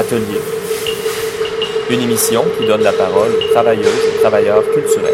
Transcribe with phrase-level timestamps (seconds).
[0.00, 0.40] Atelier.
[1.90, 5.12] Une émission qui donne la parole aux travailleuses et travailleurs culturels.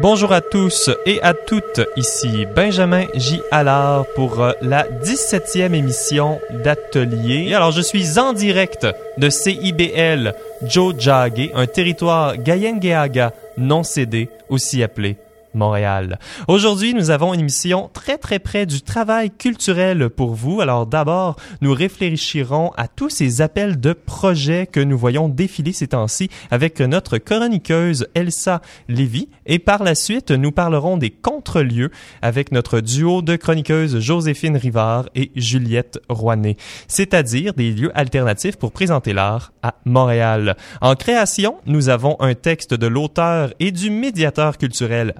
[0.00, 3.42] Bonjour à tous et à toutes, ici Benjamin J.
[3.50, 7.52] Allard pour euh, la 17e émission d'Atelier.
[7.52, 8.86] Alors, je suis en direct
[9.18, 15.18] de CIBL Joe Jagge, un territoire Gayengeaga non cédé, aussi appelé
[15.54, 16.18] Montréal.
[16.48, 20.60] Aujourd'hui, nous avons une émission très très près du travail culturel pour vous.
[20.60, 25.88] Alors d'abord, nous réfléchirons à tous ces appels de projets que nous voyons défiler ces
[25.88, 31.90] temps-ci avec notre chroniqueuse Elsa Lévy et par la suite, nous parlerons des contre-lieux
[32.22, 36.56] avec notre duo de chroniqueuses Joséphine Rivard et Juliette Rouanet,
[36.88, 40.56] c'est-à-dire des lieux alternatifs pour présenter l'art à Montréal.
[40.80, 45.14] En création, nous avons un texte de l'auteur et du médiateur culturel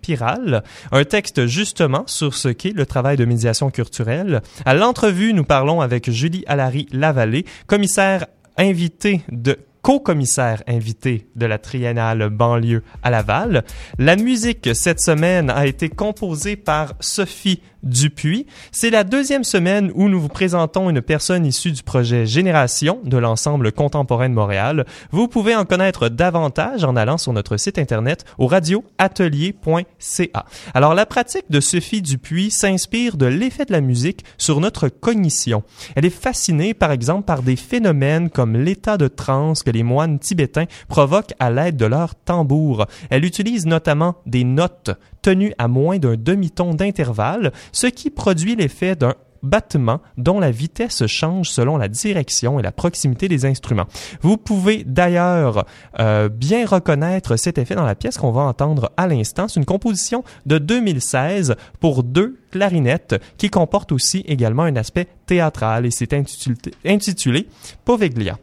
[0.00, 4.42] Piral, un texte justement sur ce qu'est le travail de médiation culturelle.
[4.64, 11.58] À l'entrevue, nous parlons avec Julie Allary Lavallée, commissaire invité de co-commissaire invité de la
[11.58, 13.64] triennale banlieue à Laval.
[13.98, 18.46] La musique cette semaine a été composée par Sophie Dupuis.
[18.72, 23.16] C'est la deuxième semaine où nous vous présentons une personne issue du projet Génération de
[23.16, 24.84] l'ensemble contemporain de Montréal.
[25.12, 30.44] Vous pouvez en connaître davantage en allant sur notre site internet au radioatelier.ca.
[30.74, 35.62] Alors la pratique de Sophie Dupuis s'inspire de l'effet de la musique sur notre cognition.
[35.94, 40.18] Elle est fascinée par exemple par des phénomènes comme l'état de transe que les moines
[40.18, 42.86] tibétains provoquent à l'aide de leur tambour.
[43.10, 44.90] Elle utilise notamment des notes
[45.22, 51.06] tenues à moins d'un demi-ton d'intervalle, ce qui produit l'effet d'un battement dont la vitesse
[51.06, 53.86] change selon la direction et la proximité des instruments.
[54.20, 55.64] Vous pouvez d'ailleurs
[56.00, 59.48] euh, bien reconnaître cet effet dans la pièce qu'on va entendre à l'instant.
[59.48, 65.86] C'est une composition de 2016 pour deux clarinettes qui comporte aussi également un aspect théâtral
[65.86, 67.48] et c'est intitulé, intitulé
[67.84, 68.38] Poveglia.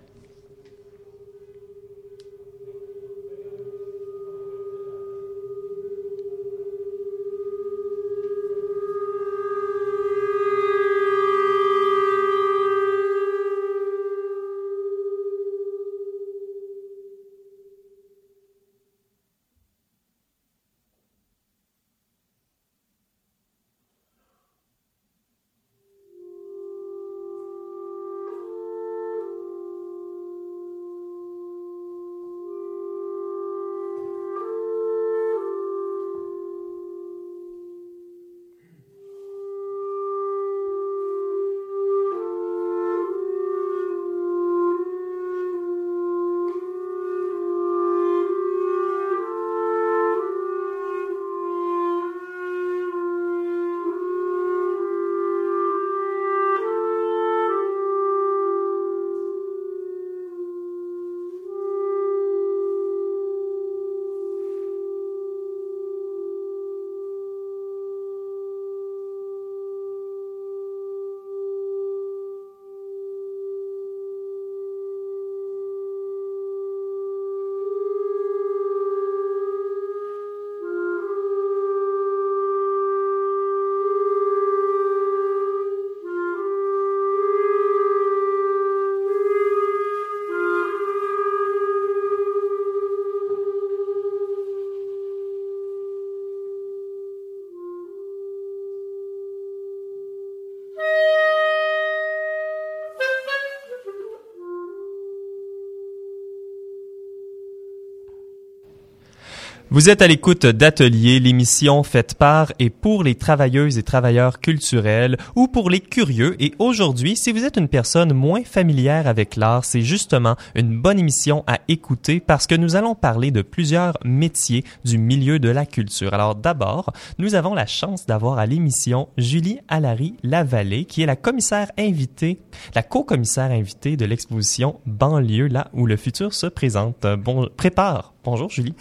[109.76, 115.18] Vous êtes à l'écoute d'Atelier, l'émission faite par et pour les travailleuses et travailleurs culturels
[115.36, 116.42] ou pour les curieux.
[116.42, 120.98] Et aujourd'hui, si vous êtes une personne moins familière avec l'art, c'est justement une bonne
[120.98, 125.66] émission à écouter parce que nous allons parler de plusieurs métiers du milieu de la
[125.66, 126.14] culture.
[126.14, 131.18] Alors d'abord, nous avons la chance d'avoir à l'émission Julie Allary Lavallée, qui est la
[131.18, 132.40] commissaire invitée,
[132.76, 137.06] la co-commissaire invitée de l'exposition Banlieue, là où le futur se présente.
[137.20, 138.14] Bon, prépare.
[138.24, 138.74] Bonjour Julie.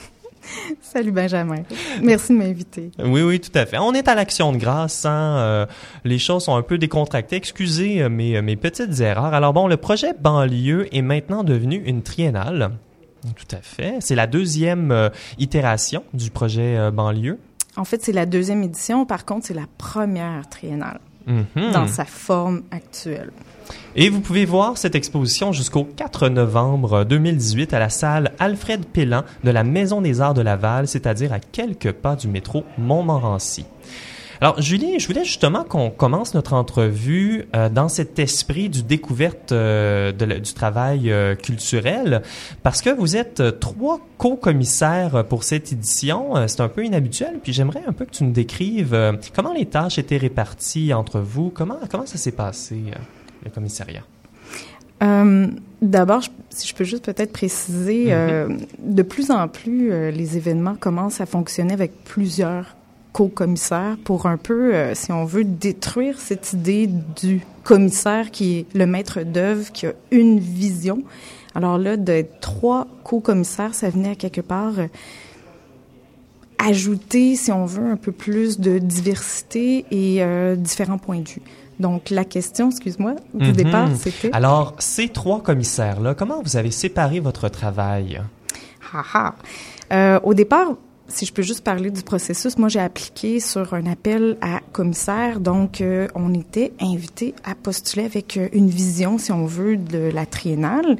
[0.83, 1.63] Salut Benjamin.
[2.03, 2.91] Merci de m'inviter.
[2.99, 3.79] Oui, oui, tout à fait.
[3.79, 5.05] On est à l'action de grâce.
[5.05, 5.37] Hein?
[5.39, 5.67] Euh,
[6.05, 7.37] les choses sont un peu décontractées.
[7.37, 9.35] Excusez euh, mes, euh, mes petites erreurs.
[9.35, 12.71] Alors bon, le projet banlieue est maintenant devenu une triennale.
[13.37, 13.95] Tout à fait.
[14.01, 17.39] C'est la deuxième itération du projet banlieue.
[17.77, 19.07] En fait, c'est la deuxième édition.
[19.07, 21.73] Par contre, c'est la première triennale Mhm.
[21.73, 23.31] dans sa forme actuelle.
[23.97, 29.23] Et vous pouvez voir cette exposition jusqu'au 4 novembre 2018 à la salle Alfred Pellan
[29.45, 33.65] de la Maison des Arts de Laval, c'est-à-dire à quelques pas du métro Montmorency.
[34.41, 39.53] Alors, Julie, je voulais justement qu'on commence notre entrevue euh, dans cet esprit du découverte
[39.53, 42.23] euh, du travail euh, culturel,
[42.63, 46.35] parce que vous êtes trois co-commissaires pour cette édition.
[46.49, 49.99] C'est un peu inhabituel, puis j'aimerais un peu que tu nous décrives comment les tâches
[49.99, 52.77] étaient réparties entre vous, comment, comment ça s'est passé,
[53.45, 54.03] le commissariat.
[55.03, 55.47] Euh,
[55.83, 58.11] D'abord, si je peux juste peut-être préciser, Mhm.
[58.13, 58.49] euh,
[58.79, 62.75] de plus en plus, euh, les événements commencent à fonctionner avec plusieurs
[63.13, 66.89] co-commissaires pour un peu, si on veut, détruire cette idée
[67.21, 71.03] du commissaire qui est le maître d'œuvre, qui a une vision.
[71.55, 74.73] Alors là, d'être trois co-commissaires, ça venait à quelque part
[76.59, 80.25] ajouter, si on veut, un peu plus de diversité et
[80.57, 81.43] différents points de vue.
[81.81, 83.53] Donc, la question, excuse-moi, du Mhm.
[83.57, 84.31] départ, c'était...
[84.33, 88.21] Alors, ces trois commissaires-là, comment vous avez séparé votre travail?
[88.93, 89.35] Ah, ah.
[89.93, 90.75] Euh, au départ,
[91.09, 95.39] si je peux juste parler du processus, moi j'ai appliqué sur un appel à commissaire,
[95.41, 100.11] donc euh, on était invité à postuler avec euh, une vision, si on veut, de
[100.13, 100.97] la triennale.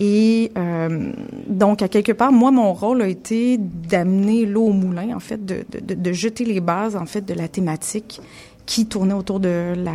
[0.00, 1.12] Et euh,
[1.46, 5.44] donc, à quelque part, moi, mon rôle a été d'amener l'eau au moulin, en fait,
[5.46, 8.20] de, de- de jeter les bases, en fait, de la thématique
[8.66, 9.92] qui tournait autour de la,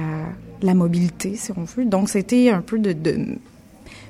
[0.61, 1.85] la mobilité, si on veut.
[1.85, 3.17] Donc, c'était un peu de, de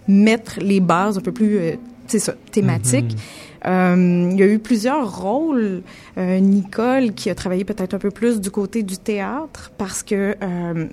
[0.08, 1.76] mettre les bases un peu plus, euh,
[2.08, 3.16] c'est ça, thématiques.
[3.66, 5.82] Euh, il y a eu plusieurs rôles.
[6.18, 10.36] Euh, Nicole, qui a travaillé peut-être un peu plus du côté du théâtre, parce que
[10.42, 10.88] euh,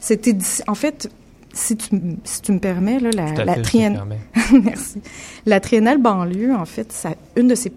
[0.00, 0.36] c'était...
[0.66, 1.10] En fait,
[1.56, 4.18] si tu, si tu me permets, là, la, la triennale...
[4.62, 5.00] Merci.
[5.46, 7.72] La triennale banlieue, en fait, ça, une, de ses,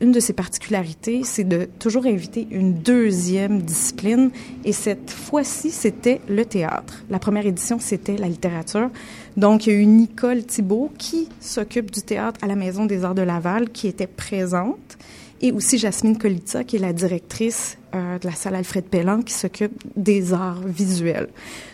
[0.00, 4.30] une de ses particularités, c'est de toujours inviter une deuxième discipline.
[4.64, 7.04] Et cette fois-ci, c'était le théâtre.
[7.08, 8.90] La première édition, c'était la littérature.
[9.36, 13.04] Donc, il y a eu Nicole Thibault qui s'occupe du théâtre à la Maison des
[13.04, 14.98] Arts de Laval, qui était présente.
[15.42, 19.32] Et aussi Jasmine Colita, qui est la directrice euh, de la salle Alfred Pellan, qui
[19.32, 21.28] s'occupe des arts visuels.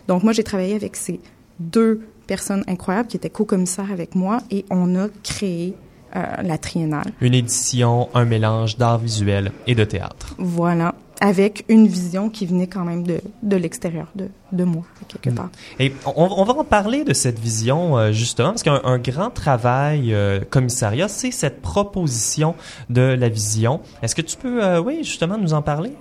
[0.06, 1.18] Donc, moi, j'ai travaillé avec ces
[1.60, 5.74] deux personnes incroyables qui étaient co-commissaires avec moi et on a créé
[6.16, 7.12] euh, la triennale.
[7.20, 10.34] Une édition, un mélange d'art visuel et de théâtre.
[10.38, 10.94] Voilà.
[11.20, 15.34] Avec une vision qui venait quand même de, de l'extérieur de, de moi, quelque Mm.
[15.34, 15.48] part.
[15.78, 19.30] Et on, on va en parler de cette vision euh, justement, parce qu'un un grand
[19.30, 22.54] travail euh, commissariat, c'est cette proposition
[22.90, 23.80] de la vision.
[24.02, 25.92] Est-ce que tu peux, euh, oui, justement, nous en parler?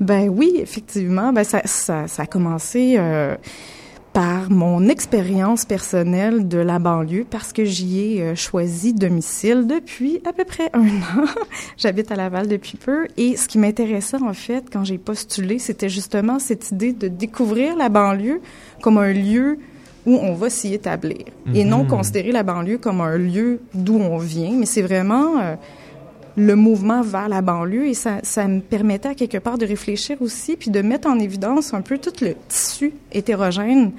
[0.00, 1.32] Ben oui, effectivement.
[1.32, 2.98] Ben ça, ça, ça a commencé
[4.12, 10.20] par mon expérience personnelle de la banlieue parce que j'y ai euh, choisi domicile depuis
[10.26, 10.80] à peu près un
[11.18, 11.24] an.
[11.78, 15.88] J'habite à Laval depuis peu et ce qui m'intéressait en fait quand j'ai postulé, c'était
[15.88, 18.42] justement cette idée de découvrir la banlieue
[18.82, 19.58] comme un lieu
[20.04, 21.18] où on va s'y établir
[21.54, 21.88] et non Mhm.
[21.88, 25.54] considérer la banlieue comme un lieu d'où on vient, mais c'est vraiment euh,
[26.36, 30.16] le mouvement vers la banlieue et ça, ça me permettait à quelque part de réfléchir
[30.20, 33.92] aussi puis de mettre en évidence un peu tout le tissu hétérogène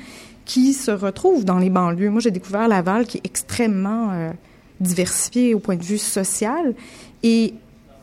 [0.45, 2.09] qui se retrouve dans les banlieues.
[2.09, 4.31] Moi, j'ai découvert Laval qui est extrêmement euh,
[4.79, 6.73] diversifié au point de vue social
[7.23, 7.53] et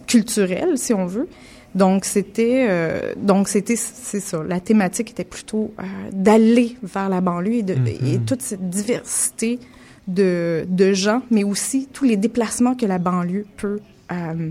[0.07, 1.29] culturel, si on veut.
[1.75, 4.43] Donc c'était euh, donc c'était c'est ça.
[4.43, 5.83] La thématique était plutôt euh,
[6.13, 8.07] d'aller vers la banlieue et, de, Mhm.
[8.07, 9.61] et toute cette diversité
[10.09, 13.79] de, de gens, mais aussi tous les déplacements que la banlieue peut
[14.13, 14.51] euh,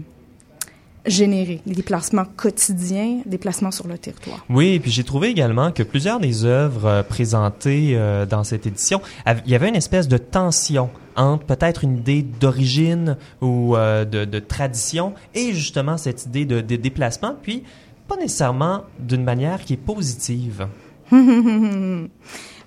[1.06, 4.46] générer, les déplacements quotidiens, déplacements sur le territoire.
[4.50, 8.68] Oui, et puis j'ai trouvé également que plusieurs des œuvres euh, présentées euh, dans cette
[8.68, 9.02] édition,
[9.46, 14.26] il y avait une espèce de tension entre peut-être une idée d'origine ou euh, de,
[14.26, 17.64] de tradition et justement cette idée de, de déplacement, puis
[18.08, 20.68] pas nécessairement d'une manière qui est positive.
[21.12, 22.10] ben,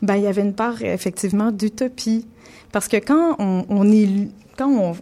[0.03, 2.27] il y avait une part effectivement d'utopie.
[2.71, 4.95] Parce que quand on, on est, quand on,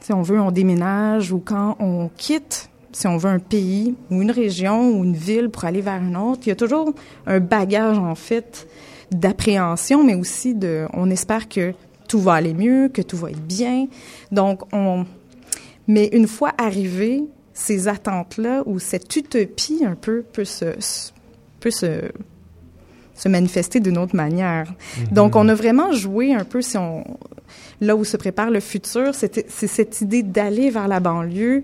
[0.00, 4.22] si on veut, on déménage ou quand on quitte, si on veut, un pays ou
[4.22, 6.92] une région ou une ville pour aller vers une autre, il y a toujours
[7.26, 8.66] un bagage, en fait,
[9.10, 11.74] d'appréhension, mais aussi de, on espère que
[12.08, 13.86] tout va aller mieux, que tout va être bien.
[14.32, 15.04] Donc, on,
[15.86, 20.66] mais une fois arrivé, ces attentes-là ou cette utopie un peu peut se,
[21.60, 22.10] peut se,
[23.14, 24.72] se manifester d'une autre manière.
[25.10, 27.04] Donc, on a vraiment joué un peu, si on,
[27.80, 31.62] là où se prépare le futur, c'est cette idée d'aller vers la banlieue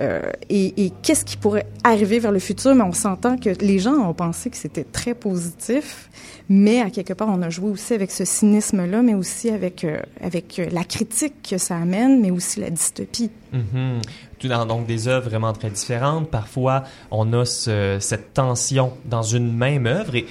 [0.00, 3.78] euh, et, et qu'est-ce qui pourrait arriver vers le futur, mais on s'entend que les
[3.78, 6.10] gens ont pensé que c'était très positif,
[6.48, 9.98] mais à quelque part, on a joué aussi avec ce cynisme-là, mais aussi avec, euh,
[10.20, 13.30] avec euh, la critique que ça amène, mais aussi la dystopie.
[13.52, 14.00] Mhm.
[14.40, 16.28] Tout dans donc des œuvres vraiment très différentes.
[16.28, 20.16] Parfois, on a ce- cette tension dans une même œuvre.
[20.16, 20.26] Et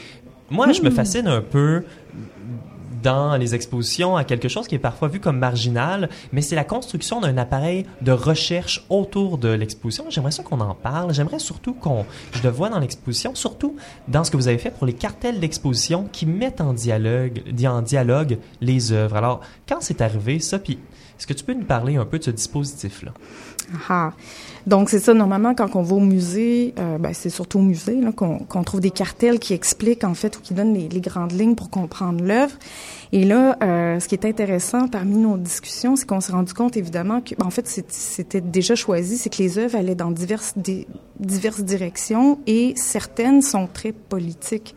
[0.52, 1.84] moi, je me fascine un peu
[3.04, 6.64] dans les expositions à quelque chose qui est parfois vu comme marginal, mais c'est la
[6.64, 10.06] construction d'un appareil de recherche autour de l'exposition.
[10.10, 11.14] J'aimerais ça qu'on en parle.
[11.14, 13.76] J'aimerais surtout qu'on, je le vois dans l'exposition, surtout
[14.08, 17.82] dans ce que vous avez fait pour les cartels d'exposition qui mettent en dialogue, en
[17.82, 19.18] dialogue les œuvres.
[19.18, 20.80] Alors, quand c'est arrivé ça, puis
[21.18, 23.14] est-ce que tu peux nous parler un peu de ce dispositif-là?
[23.90, 24.14] Ah.
[24.66, 28.00] Donc, c'est ça, normalement, quand on va au musée, euh, ben, c'est surtout au musée
[28.16, 31.70] qu'on trouve des cartels qui expliquent, en fait, ou qui donnent les, grandes lignes pour
[31.70, 32.54] comprendre l'œuvre.
[33.12, 36.78] Et là, euh, ce qui est intéressant parmi nos discussions, c'est qu'on s'est rendu compte,
[36.78, 40.54] évidemment, que, ben, en fait, c'était déjà choisi, c'est que les œuvres allaient dans diverses,
[41.20, 44.76] diverses directions et certaines sont très politiques.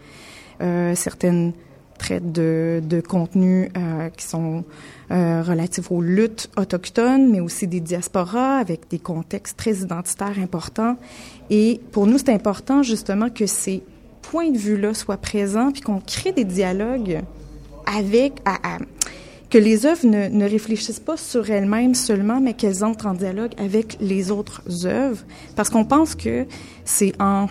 [0.63, 1.53] Euh, certaines
[1.97, 4.65] traitent de, de contenus euh, qui sont
[5.11, 10.97] euh, relatifs aux luttes autochtones, mais aussi des diasporas avec des contextes très identitaires importants.
[11.51, 13.83] Et pour nous, c'est important justement que ces
[14.23, 17.21] points de vue-là soient présents, puis qu'on crée des dialogues
[17.87, 18.43] avec,
[19.51, 23.53] que les œuvres ne, ne réfléchissent pas sur elles-mêmes seulement, mais qu'elles entrent en dialogue
[23.59, 25.23] avec les autres œuvres,
[25.55, 26.47] parce qu'on pense que
[26.85, 27.47] c'est en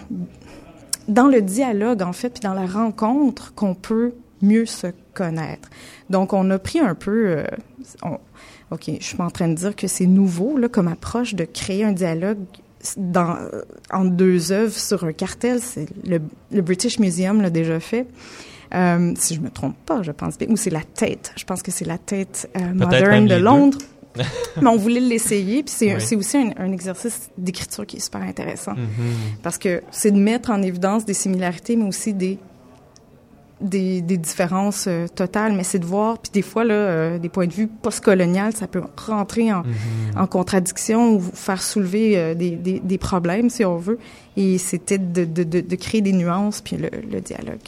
[1.07, 4.13] dans le dialogue en fait, puis dans la rencontre qu'on peut
[4.45, 5.69] mieux se connaître.
[6.09, 7.37] Donc, on a pris un peu...
[7.37, 7.45] Euh,
[8.71, 11.83] OK, je suis en train de dire que c'est nouveau là, comme approche de créer
[11.83, 12.39] un dialogue
[12.97, 13.61] dans, euh,
[13.91, 15.59] entre deux œuvres sur un cartel.
[15.61, 16.19] C'est le,
[16.51, 18.07] le, British Museum l'a déjà fait.
[18.73, 20.47] Euh, si je me trompe pas, je pense bien.
[20.49, 21.31] Ou c'est la tête.
[21.35, 23.77] Je pense que c'est la tête euh, moderne de Londres.
[24.61, 28.71] mais on voulait l'essayer, puis c'est aussi un, un exercice d'écriture qui est super intéressant.
[28.71, 29.41] Mm-hmm.
[29.43, 32.39] Parce que c'est de mettre en évidence des similarités, mais aussi des
[33.61, 37.29] des, des différences euh, totales, mais c'est de voir, puis des fois, là, euh, des
[37.29, 39.63] points de vue post-colonial, ça peut rentrer en,
[40.15, 43.99] en contradiction ou faire soulever euh, des, des, des, problèmes, si on veut.
[44.35, 47.59] Et c'était de, de, de, de, créer des nuances, puis le, le dialogue.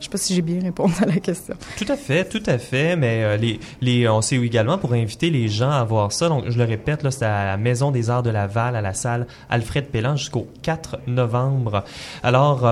[0.00, 1.54] Je sais pas si j'ai bien répondu à la question.
[1.78, 2.94] Tout à fait, tout à fait.
[2.96, 6.28] Mais les, les, on sait également pour inviter les gens à voir ça.
[6.28, 8.92] Donc, je le répète, là, c'est à la Maison des Arts de Laval, à la
[8.92, 11.84] salle Alfred Pellan jusqu'au 4 novembre.
[12.22, 12.66] Alors,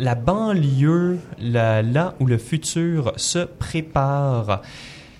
[0.00, 4.62] la banlieue, là où le futur se prépare.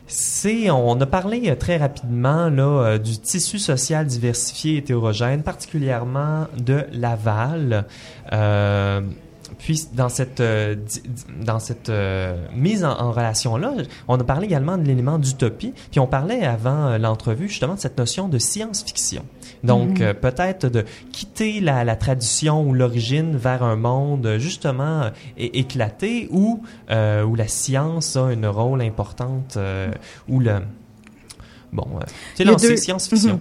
[0.07, 6.49] C'est, on a parlé très rapidement là euh, du tissu social diversifié et hétérogène, particulièrement
[6.59, 7.85] de Laval.
[8.33, 9.03] Euh,
[9.59, 10.77] puis dans cette euh,
[11.45, 13.73] dans cette euh, mise en, relation là,
[14.09, 17.81] on a parlé également de l'élément d'utopie, puis on parlait avant euh, l'entrevue justement de
[17.81, 19.25] cette notion de science-fiction.
[19.65, 20.15] Donc mhm.
[20.15, 27.35] peut-être de quitter la, la tradition ou l'origine vers un monde justement éclaté où où
[27.35, 29.59] la science a une rôle importante
[30.29, 30.61] où le
[31.73, 31.87] bon,
[32.35, 33.41] c'est lancé science-fiction.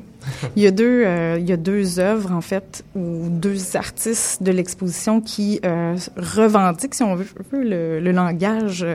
[0.56, 4.44] Il y a deux, euh, il y a deux œuvres en fait ou deux artistes
[4.44, 8.86] de l'exposition qui euh, revendiquent, si on veut, le, le langage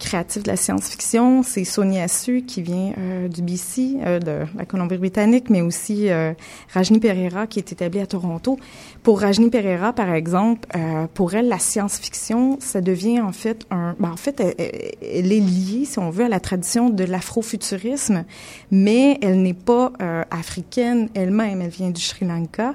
[0.00, 1.44] créatif de la science-fiction.
[1.44, 6.32] C'est Sonia Su qui vient euh, du BC, euh, de la Colombie-Britannique, mais aussi euh,
[6.74, 8.58] Rajni Pereira qui est établie à Toronto.
[9.04, 10.68] Pour Rajni Pereira, par exemple,
[11.14, 13.94] pour elle, la science-fiction, ça devient en fait un...
[13.98, 18.24] Ben, en fait, elle, est liée, si on veut, à la tradition de l'afrofuturisme,
[18.70, 19.92] mais elle n'est pas
[20.30, 21.62] africaine elle-même.
[21.62, 22.74] Elle vient du Sri Lanka.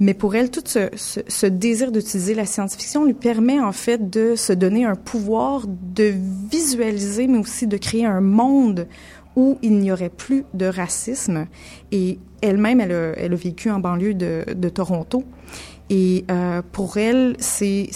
[0.00, 4.10] Mais pour elle, tout ce, ce, ce désir d'utiliser la science-fiction lui permet en fait
[4.10, 6.14] de se donner un pouvoir de
[6.50, 8.88] visualiser, mais aussi de créer un monde
[9.36, 11.46] où il n'y aurait plus de racisme.
[11.92, 15.24] Et elle-même, elle a, elle a vécu en banlieue de, de Toronto.
[15.90, 17.90] Et euh, pour elle, c'est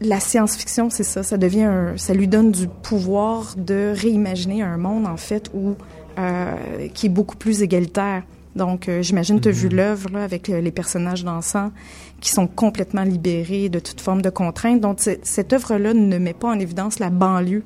[0.00, 1.22] la science-fiction, c'est ça.
[1.22, 5.74] Ça devient, un, ça lui donne du pouvoir de réimaginer un monde en fait où
[6.18, 6.54] euh,
[6.94, 8.22] qui est beaucoup plus égalitaire.
[8.56, 9.76] Donc, euh, j'imagine tu as vu mhm.
[9.76, 11.72] l'œuvre avec euh, les personnages dansants
[12.20, 14.80] qui sont complètement libérés de toute forme de contrainte.
[14.80, 17.62] Donc, cette œuvre-là ne met pas en évidence la banlieue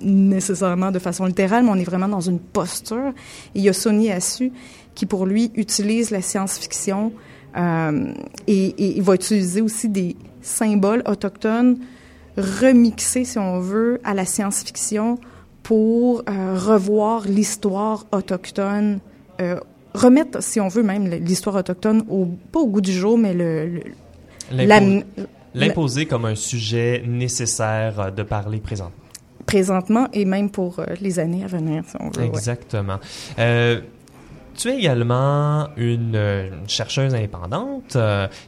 [0.00, 3.12] nécessairement de façon littérale, mais on est vraiment dans une posture.
[3.54, 4.52] Et il y a Sonny Assu
[4.94, 7.12] qui, pour lui, utilise la science-fiction
[7.56, 8.12] euh,
[8.46, 11.78] et, et, il va utiliser aussi des symboles autochtones
[12.36, 15.18] remixés, si on veut, à la science-fiction
[15.62, 18.98] pour euh, revoir l'histoire autochtone
[19.40, 19.58] euh,
[19.94, 23.80] remettre, si on veut même, l'histoire autochtone, au, pas au goût du jour, mais le...
[25.54, 28.96] L'imposer comme un sujet nécessaire euh, de parler présentement.
[29.46, 32.24] Présentement et même pour euh, les années à venir, si on veut.
[32.24, 32.98] Exactement.
[33.38, 33.80] Euh,
[34.56, 37.96] tu es également une, chercheuse indépendante.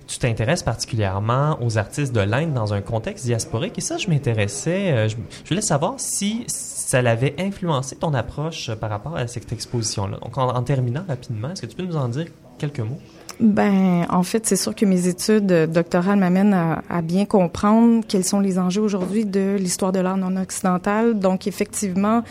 [0.07, 3.77] tu t'intéresses particulièrement aux artistes de l'Inde dans un contexte diasporique.
[3.79, 5.09] Et ça, je m'intéressais.
[5.09, 5.17] je,
[5.49, 6.45] voulais savoir si
[6.87, 10.19] ça l'avait influencé ton approche par rapport à cette exposition-là?
[10.23, 12.27] Donc, en, terminant rapidement, est-ce que tu peux nous en dire
[12.59, 13.01] quelques mots?
[13.41, 18.39] Ben, en fait, c'est sûr que mes études doctorales m'amènent à, bien comprendre quels sont
[18.39, 21.19] les enjeux aujourd'hui de l'histoire de l'art non occidental.
[21.19, 22.23] Donc, effectivement,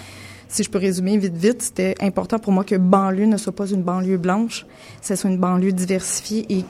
[0.48, 3.68] si je peux résumer vite, vite, c'était important pour moi que banlieue ne soit pas
[3.68, 4.66] une banlieue blanche,
[5.02, 6.64] ce soit une banlieue diversifiée et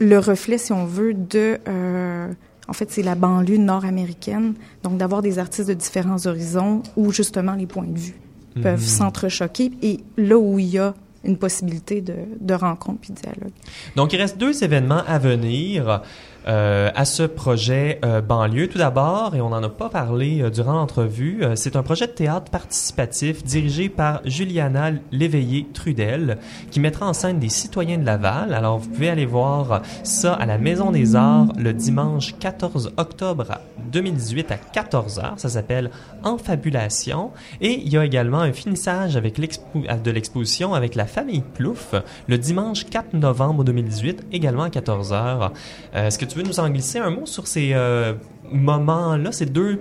[0.00, 1.58] le reflet, si on veut, de...
[1.68, 2.32] Euh,
[2.72, 4.54] en fait, c'est la banlieue nord-américaine.
[4.82, 8.14] Donc, d'avoir des artistes de différents horizons où, justement, les points de vue
[8.62, 8.86] peuvent mhm.
[8.86, 9.72] s'entrechoquer.
[9.82, 13.52] Et là où il y a une possibilité de, de rencontre puis de dialogue.
[13.94, 16.00] Donc, il reste deux événements à venir.
[16.48, 18.66] Euh, à ce projet euh, banlieue.
[18.66, 22.12] Tout d'abord, et on n'en a pas parlé euh, durant l'entrevue, c'est un projet de
[22.12, 26.38] théâtre participatif dirigé par Juliana Léveillé-Trudel
[26.70, 28.54] qui mettra en scène des citoyens de Laval.
[28.54, 33.46] Alors, vous pouvez aller voir ça à la Maison des Arts le dimanche 14 octobre
[33.92, 35.38] 2018 à 14h.
[35.38, 35.90] Ça s'appelle
[36.24, 37.30] Enfabulation.
[37.60, 41.94] Et il y a également un finissage avec de l'exposition avec la famille Plouf
[42.26, 45.50] le dimanche 4 novembre 2018, également à 14h.
[45.94, 48.14] Est-ce que veux nous en glisser un mot sur ces euh,
[48.50, 49.80] moments-là, ces deux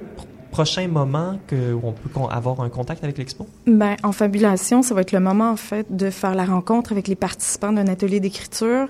[0.51, 3.47] prochains moments que, où on peut avoir un contact avec l'expo?
[3.65, 7.07] Ben, en fabulation, ça va être le moment, en fait, de faire la rencontre avec
[7.07, 8.87] les participants d'un atelier d'écriture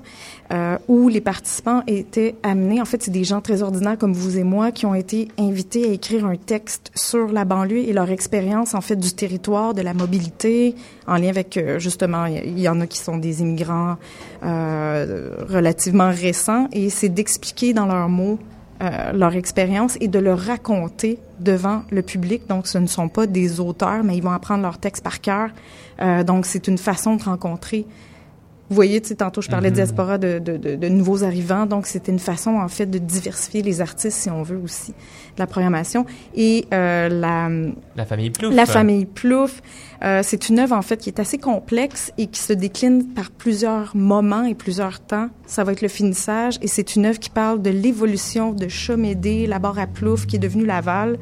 [0.51, 4.37] euh, où les participants étaient amenés, en fait, c'est des gens très ordinaires comme vous
[4.37, 8.09] et moi qui ont été invités à écrire un texte sur la banlieue et leur
[8.09, 10.75] expérience, en fait, du territoire, de la mobilité,
[11.07, 13.97] en lien avec, euh, justement, il y, en a qui sont des immigrants
[14.43, 18.39] euh, relativement récents et c'est d'expliquer dans leurs mots
[18.81, 22.47] euh, leur expérience et de le raconter devant le public.
[22.47, 25.50] Donc, ce ne sont pas des auteurs, mais ils vont apprendre leur texte par cœur.
[26.01, 27.85] Euh, donc, c'est une façon de rencontrer
[28.71, 29.83] vous voyez, tu sais, tantôt, je parlais de mhm.
[29.83, 31.65] diaspora de, de, de, nouveaux arrivants.
[31.65, 35.39] Donc, c'était une façon, en fait, de diversifier les artistes, si on veut aussi, de
[35.39, 36.05] la programmation.
[36.35, 37.49] Et euh, la...
[37.97, 38.55] La famille Plouf.
[38.55, 39.61] La famille Plouf.
[40.05, 43.29] Euh, c'est une œuvre, en fait, qui est assez complexe et qui se décline par
[43.29, 45.27] plusieurs moments et plusieurs temps.
[45.45, 46.57] Ça va être le finissage.
[46.61, 50.37] Et c'est une œuvre qui parle de l'évolution de Chomédé, la barre à Plouf, qui
[50.37, 51.19] est devenue Laval.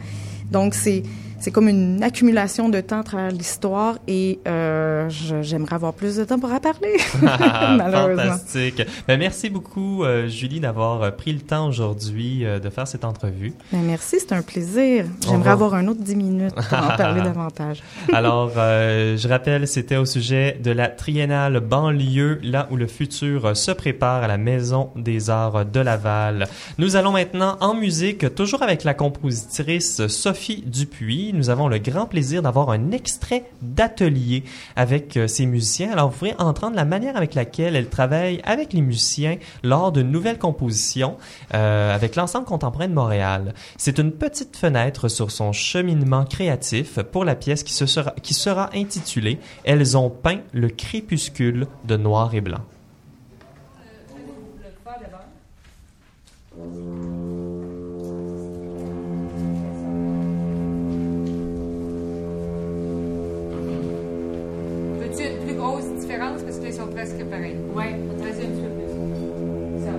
[0.52, 1.02] Donc, c'est
[1.40, 5.10] c'est comme une accumulation de temps à travers l'histoire et euh,
[5.42, 6.98] j'aimerais avoir plus de temps pour en parler.
[7.20, 8.82] Fantastique.
[9.08, 13.06] Ben, merci beaucoup, euh, Julie, d'avoir euh, pris le temps aujourd'hui euh, de faire cette
[13.06, 13.54] entrevue.
[13.72, 15.06] Ben, merci, c'est un plaisir.
[15.28, 17.82] J'aimerais avoir un autre dix minutes pour en parler davantage.
[18.14, 23.72] Alors, je rappelle, c'était au sujet de la triennale banlieue, là où le futur se
[23.72, 26.48] prépare à la Maison des Arts de Laval.
[26.78, 32.06] Nous allons maintenant en musique, toujours avec la compositrice Sophie Dupuis nous avons le grand
[32.06, 34.44] plaisir d'avoir un extrait d'atelier
[34.76, 35.92] avec euh, ces musiciens.
[35.92, 40.02] Alors, vous pourrez entendre la manière avec laquelle elle travaille avec les musiciens lors de
[40.02, 41.18] nouvelles compositions
[41.54, 43.54] euh, avec l'ensemble contemporain de Montréal.
[43.78, 48.70] C'est une petite fenêtre sur son cheminement créatif pour la pièce qui, sera, qui sera
[48.76, 52.62] intitulée Elles ont peint le crépuscule de noir et blanc.
[66.88, 67.56] Presque pareil.
[67.74, 67.86] Oui,
[68.18, 68.90] vas-y un petit peu plus.
[69.84, 69.94] Ça.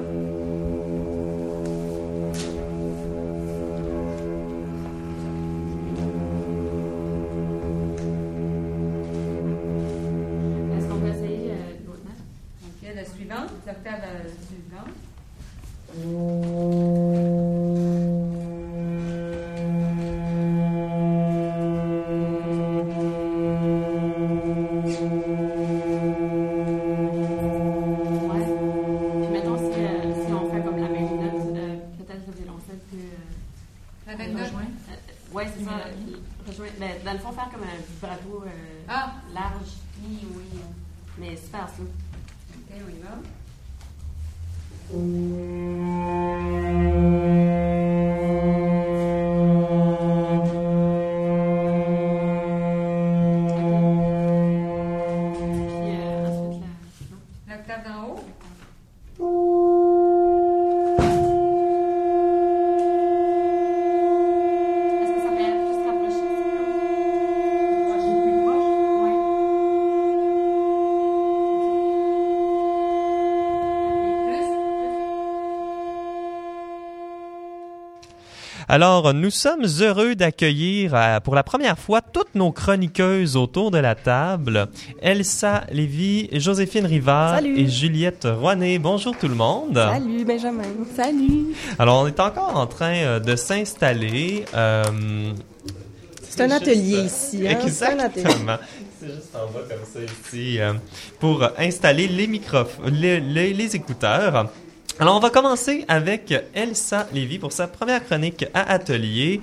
[10.77, 12.09] Est-ce qu'on peut essayer euh, l'autre
[12.66, 14.94] OK, la suivante, l'octave euh, suivante.
[78.72, 83.78] Alors, nous sommes heureux d'accueillir euh, pour la première fois toutes nos chroniqueuses autour de
[83.78, 84.68] la table.
[85.02, 88.78] Elsa Lévy, Joséphine Rivard et Juliette Rouanet.
[88.78, 89.74] Bonjour tout le monde.
[89.74, 90.62] Salut Benjamin.
[90.94, 91.46] Salut.
[91.80, 94.44] Alors, on est encore en train euh, de s'installer.
[94.54, 94.85] Euh,
[96.28, 97.48] c'est un atelier ici.
[97.48, 97.59] Hein?
[97.64, 98.56] Exactement.
[99.00, 100.59] C'est juste en bas comme ça ici
[101.18, 104.48] pour installer les micros, les, les, les écouteurs.
[105.01, 109.41] Alors, on va commencer avec Elsa Lévy pour sa première chronique à Atelier.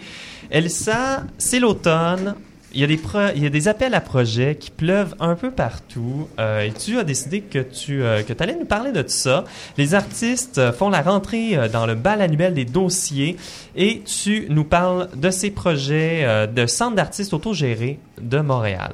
[0.52, 2.36] Elsa, c'est l'automne.
[2.76, 3.00] Il y, a des
[3.36, 7.00] il y a des appels à projets qui pleuvent un peu partout euh, et tu
[7.00, 9.46] as décidé que tu euh, que allais nous parler de tout ça.
[9.80, 13.36] Les artistes font la rentrée euh, dans le bal annuel des dossiers
[13.76, 18.93] et tu nous parles de ces projets de centre d'artistes autogérés de Montréal.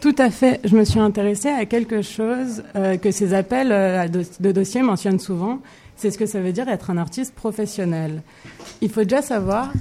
[0.00, 0.60] Tout à fait.
[0.64, 5.18] Je me suis intéressée à quelque chose euh, que ces appels euh, de dossiers mentionnent
[5.18, 5.58] souvent.
[5.96, 8.22] C'est ce que ça veut dire être un artiste professionnel.
[8.80, 9.72] Il faut déjà savoir.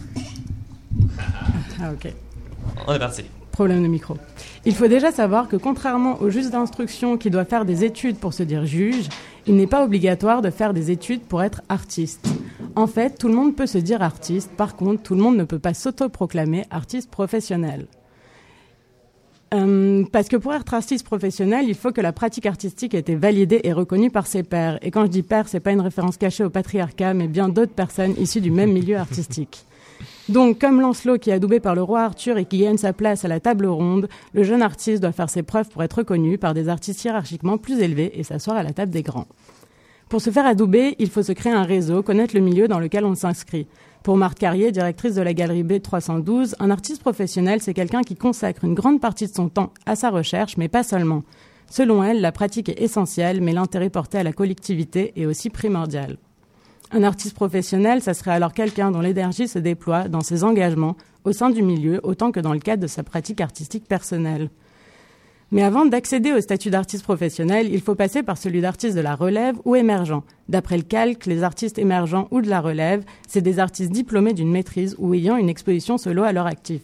[1.79, 2.11] Ah, ok.
[2.87, 3.23] On est parti.
[3.51, 4.17] Problème de micro.
[4.65, 8.33] Il faut déjà savoir que contrairement au juge d'instruction qui doit faire des études pour
[8.33, 9.09] se dire juge,
[9.45, 12.27] il n'est pas obligatoire de faire des études pour être artiste.
[12.75, 15.43] En fait, tout le monde peut se dire artiste, par contre, tout le monde ne
[15.43, 17.87] peut pas s'autoproclamer artiste professionnel.
[19.53, 23.15] Euh, parce que pour être artiste professionnel, il faut que la pratique artistique ait été
[23.15, 24.77] validée et reconnue par ses pairs.
[24.81, 27.73] Et quand je dis pairs, c'est pas une référence cachée au patriarcat, mais bien d'autres
[27.73, 29.65] personnes issues du même milieu artistique.
[30.29, 33.23] Donc, comme Lancelot qui est adoubé par le roi Arthur et qui gagne sa place
[33.23, 36.53] à la table ronde, le jeune artiste doit faire ses preuves pour être reconnu par
[36.53, 39.27] des artistes hiérarchiquement plus élevés et s'asseoir à la table des grands.
[40.09, 43.05] Pour se faire adouber, il faut se créer un réseau, connaître le milieu dans lequel
[43.05, 43.67] on s'inscrit.
[44.03, 48.63] Pour Marthe Carrier, directrice de la galerie B312, un artiste professionnel, c'est quelqu'un qui consacre
[48.63, 51.23] une grande partie de son temps à sa recherche, mais pas seulement.
[51.69, 56.17] Selon elle, la pratique est essentielle, mais l'intérêt porté à la collectivité est aussi primordial.
[56.91, 61.33] Un artiste professionnel, ça serait alors quelqu'un dont l'énergie se déploie dans ses engagements au
[61.33, 64.49] sein du milieu autant que dans le cadre de sa pratique artistique personnelle.
[65.51, 69.15] Mais avant d'accéder au statut d'artiste professionnel, il faut passer par celui d'artiste de la
[69.15, 70.21] relève ou émergent.
[70.49, 74.51] D'après le calque, les artistes émergents ou de la relève, c'est des artistes diplômés d'une
[74.51, 76.81] maîtrise ou ayant une exposition solo à leur actif.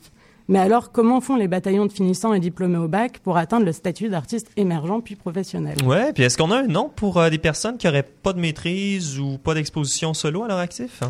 [0.48, 3.72] Mais alors, comment font les bataillons de finissants et diplômés au bac pour atteindre le
[3.74, 5.78] statut d'artiste émergent puis professionnel?
[5.86, 8.40] Ouais, puis est-ce qu'on a un nom pour euh, des personnes qui auraient pas de
[8.40, 11.02] maîtrise ou pas d'exposition solo à leur actif?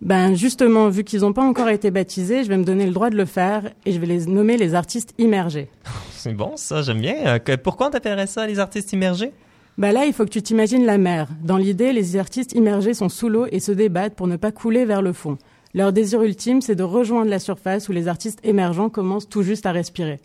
[0.00, 3.10] Ben justement, vu qu'ils n'ont pas encore été baptisés, je vais me donner le droit
[3.10, 5.68] de le faire et je vais les nommer les artistes immergés.
[6.18, 7.38] C'est bon, ça, j'aime bien.
[7.48, 9.32] Euh, pourquoi on t'appellerait ça les artistes immergés?
[9.78, 11.28] Ben là, il faut que tu t'imagines la mer.
[11.44, 14.84] Dans l'idée, les artistes immergés sont sous l'eau et se débattent pour ne pas couler
[14.84, 15.38] vers le fond.
[15.74, 19.66] Leur désir ultime, c'est de rejoindre la surface où les artistes émergents commencent tout juste
[19.66, 20.18] à respirer.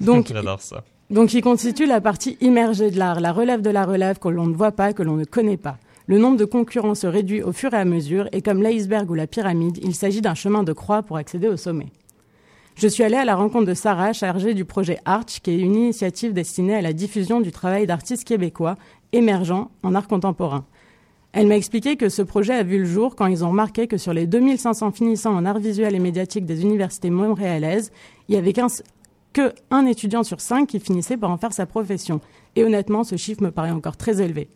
[0.00, 0.82] Donc, J'adore ça.
[1.10, 4.48] donc, il constitue la partie immergée de l'art, la relève de la relève que l'on
[4.48, 5.78] ne voit pas, que l'on ne connaît pas.
[6.08, 9.14] Le nombre de concurrents se réduit au fur et à mesure, et comme l'iceberg ou
[9.14, 11.86] la pyramide, il s'agit d'un chemin de croix pour accéder au sommet.
[12.76, 15.76] Je suis allée à la rencontre de Sarah, chargée du projet Arch, qui est une
[15.76, 18.76] initiative destinée à la diffusion du travail d'artistes québécois
[19.14, 20.66] émergents en art contemporain.
[21.32, 23.96] Elle m'a expliqué que ce projet a vu le jour quand ils ont remarqué que
[23.96, 27.92] sur les 2500 finissants en art visuel et médiatique des universités montréalaises,
[28.28, 32.20] il y avait qu'un étudiant sur cinq qui finissait par en faire sa profession.
[32.56, 34.48] Et honnêtement, ce chiffre me paraît encore très élevé.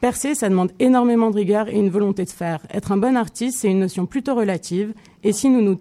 [0.00, 2.66] Percer, ça demande énormément de rigueur et une volonté de faire.
[2.70, 4.92] Être un bon artiste, c'est une notion plutôt relative.
[5.22, 5.78] Et si nous, nous,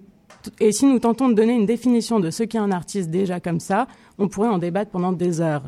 [0.60, 3.60] et si nous tentons de donner une définition de ce qu'est un artiste déjà comme
[3.60, 5.64] ça, on pourrait en débattre pendant des heures.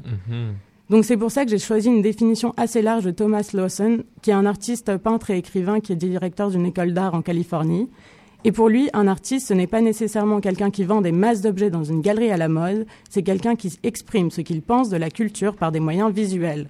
[0.90, 4.30] Donc c'est pour ça que j'ai choisi une définition assez large de Thomas Lawson, qui
[4.30, 7.90] est un artiste peintre et écrivain qui est directeur d'une école d'art en Californie.
[8.44, 11.72] Et pour lui, un artiste, ce n'est pas nécessairement quelqu'un qui vend des masses d'objets
[11.72, 15.10] dans une galerie à la mode, c'est quelqu'un qui exprime ce qu'il pense de la
[15.10, 16.70] culture par des moyens visuels.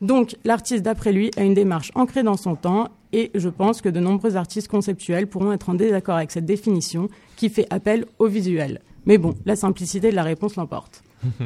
[0.00, 3.88] Donc, l'artiste, d'après lui, a une démarche ancrée dans son temps, et je pense que
[3.88, 8.26] de nombreux artistes conceptuels pourront être en désaccord avec cette définition qui fait appel au
[8.26, 8.80] visuel.
[9.06, 11.02] Mais bon, la simplicité de la réponse l'emporte.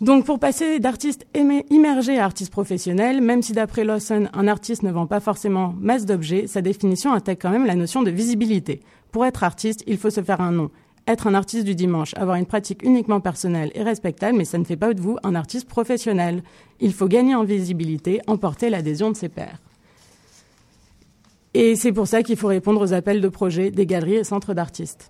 [0.00, 1.26] Donc, pour passer d'artiste
[1.70, 6.06] immergé à artiste professionnel, même si d'après Lawson, un artiste ne vend pas forcément masse
[6.06, 8.80] d'objets, sa définition intègre quand même la notion de visibilité.
[9.12, 10.70] Pour être artiste, il faut se faire un nom.
[11.06, 14.64] Être un artiste du dimanche, avoir une pratique uniquement personnelle et respectable, mais ça ne
[14.64, 16.42] fait pas de vous un artiste professionnel.
[16.80, 19.60] Il faut gagner en visibilité, emporter l'adhésion de ses pairs.
[21.54, 24.54] Et c'est pour ça qu'il faut répondre aux appels de projets des galeries et centres
[24.54, 25.08] d'artistes.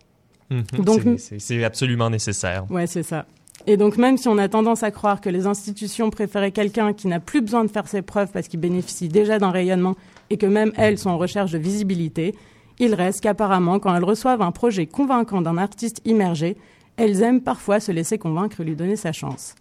[0.51, 0.85] Mhm.
[0.85, 2.71] Donc- c'est absolument nécessaire.
[2.71, 3.27] Ouais, c'est ça.
[3.67, 7.07] Et donc, même si on a tendance à croire que les institutions préféraient quelqu'un qui
[7.07, 9.95] n'a plus besoin de faire ses preuves parce qu'il bénéficie déjà d'un rayonnement
[10.31, 12.35] et que même elles sont en recherche de visibilité,
[12.81, 16.57] il reste qu'apparemment, quand elles reçoivent un projet convaincant d'un artiste immergé,
[16.97, 19.55] elles aiment parfois se laisser convaincre et lui donner sa chance.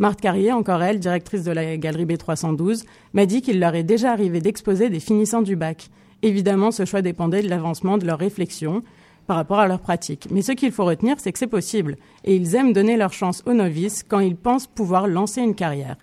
[0.00, 4.12] Marthe Carrier, encore elle, directrice de la galerie B312, m'a dit qu'il leur est déjà
[4.12, 5.90] arrivé d'exposer des finissants du bac.
[6.22, 8.82] Évidemment, ce choix dépendait de l'avancement de leur réflexion
[9.26, 10.28] par rapport à leur pratique.
[10.30, 11.96] Mais ce qu'il faut retenir, c'est que c'est possible.
[12.24, 15.96] Et ils aiment donner leur chance aux novices quand ils pensent pouvoir lancer une carrière.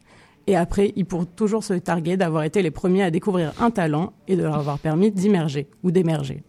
[0.47, 4.13] Et après, ils pourront toujours se targuer d'avoir été les premiers à découvrir un talent
[4.27, 6.43] et de leur avoir permis d'immerger ou d'émerger.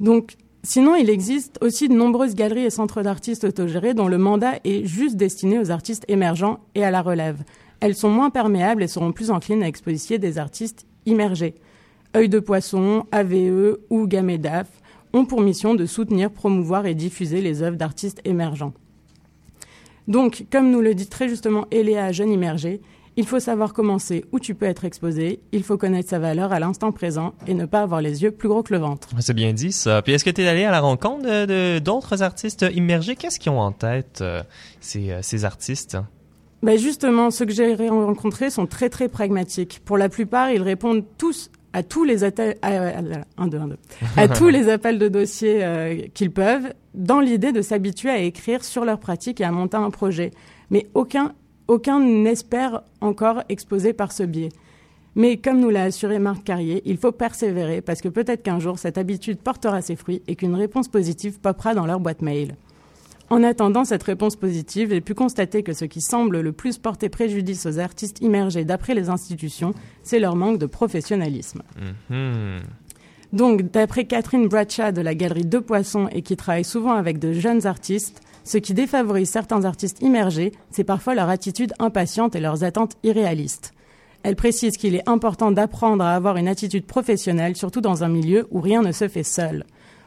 [0.00, 0.36] Donc,
[0.68, 4.84] Sinon, il existe aussi de nombreuses galeries et centres d'artistes autogérés dont le mandat est
[4.84, 7.44] juste destiné aux artistes émergents et à la relève.
[7.78, 11.54] Elles sont moins perméables et seront plus enclines à exposier des artistes immergés.
[12.16, 14.68] Œil de Poisson, AVE ou Gamedaf
[15.12, 18.72] ont pour mission de soutenir, promouvoir et diffuser les œuvres d'artistes émergents.
[20.08, 22.80] Donc, comme nous le dit très justement Eléa Jeune Immergé,
[23.16, 26.60] il faut savoir commencer où tu peux être exposé, il faut connaître sa valeur à
[26.60, 29.10] l'instant présent et ne pas avoir les yeux plus gros que le ventre.
[29.20, 30.00] C'est bien dit ça.
[30.00, 33.16] Puis est-ce que tu es allé à la rencontre de d'autres artistes immergés?
[33.16, 34.42] Qu'est-ce qu'ils ont en tête, euh,
[34.80, 35.98] ces, euh, ces artistes?
[36.62, 39.82] Ben justement, ceux que j'ai rencontrés sont très très pragmatiques.
[39.84, 45.08] Pour la plupart, ils répondent tous à tous les appels, à, tous les appels de
[45.08, 49.52] dossiers euh, qu'ils peuvent, dans l'idée de s'habituer à écrire sur leur pratique et à
[49.52, 50.30] monter un projet.
[50.70, 51.34] Mais aucun
[51.68, 54.48] aucun n'espère encore exposer par ce biais.
[55.16, 58.78] Mais comme nous l'a assuré Marc Carrier, il faut persévérer parce que peut-être qu'un jour
[58.78, 62.56] cette habitude portera ses fruits et qu'une réponse positive popera dans leur boîte mail.
[63.28, 67.08] En attendant cette réponse positive, j'ai pu constater que ce qui semble le plus porter
[67.08, 71.62] préjudice aux artistes immergés d'après les institutions, c'est leur manque de professionnalisme.
[72.10, 72.60] Mm-hmm.
[73.32, 77.32] Donc, d'après Catherine Bradshaw de la Galerie Deux Poissons et qui travaille souvent avec de
[77.32, 82.62] jeunes artistes, ce qui défavorise certains artistes immergés, c'est parfois leur attitude impatiente et leurs
[82.62, 83.72] attentes irréalistes.
[84.22, 88.46] Elle précise qu'il est important d'apprendre à avoir une attitude professionnelle, surtout dans un milieu
[88.52, 89.64] où rien ne se fait seul.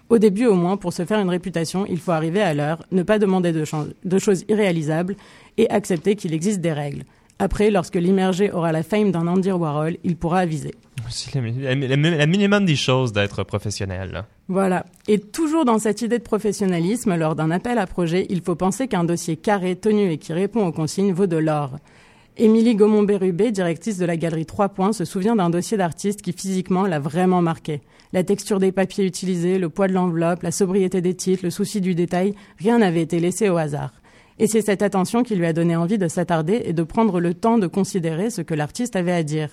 [0.09, 3.03] Au début au moins, pour se faire une réputation, il faut arriver à l'heure, ne
[3.03, 3.63] pas demander de,
[4.03, 5.15] de choses irréalisables
[5.57, 7.03] et accepter qu'il existe des règles.
[7.41, 10.73] Après, lorsque l'immergé aura la fame d'un Andy Warhol, il pourra aviser.
[11.09, 14.25] C'est le, minimum des choses d'être professionnel.
[14.49, 14.85] Voilà.
[15.07, 18.89] Et toujours dans cette idée de professionnalisme, lors d'un appel à projet, il faut penser
[18.89, 21.77] qu'un dossier carré, tenu et qui répond aux consignes vaut de l'or.
[22.41, 26.85] Émilie Gaumont-Bérubé, directrice de la galerie 3 points, se souvient d'un dossier d'artiste qui physiquement
[26.85, 27.81] l'a vraiment marqué.
[28.13, 31.81] La texture des papiers utilisés, le poids de l'enveloppe, la sobriété des titres, le souci
[31.81, 33.91] du détail, rien n'avait été laissé au hasard.
[34.39, 37.33] Et c'est cette attention qui lui a donné envie de s'attarder et de prendre le
[37.33, 39.49] temps de considérer ce que l'artiste avait à dire.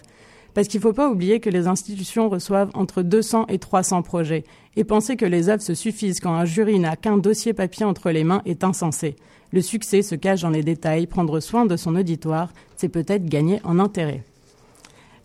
[0.54, 4.44] Parce qu'il ne faut pas oublier que les institutions reçoivent entre 200 et 300 projets.
[4.76, 8.12] Et penser que les œuvres se suffisent quand un jury n'a qu'un dossier papier entre
[8.12, 9.16] les mains est insensé.
[9.52, 11.06] Le succès se cache dans les détails.
[11.06, 14.24] Prendre soin de son auditoire, c'est peut-être gagner en intérêt.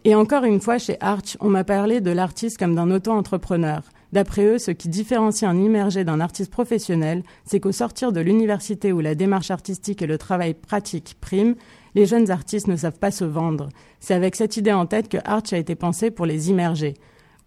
[0.03, 3.84] Et encore une fois, chez Arch, on m'a parlé de l'artiste comme d'un auto-entrepreneur.
[4.13, 8.91] D'après eux, ce qui différencie un immergé d'un artiste professionnel, c'est qu'au sortir de l'université
[8.91, 11.55] où la démarche artistique et le travail pratique priment,
[11.95, 13.69] les jeunes artistes ne savent pas se vendre.
[13.99, 16.95] C'est avec cette idée en tête que Arch a été pensé pour les immergés.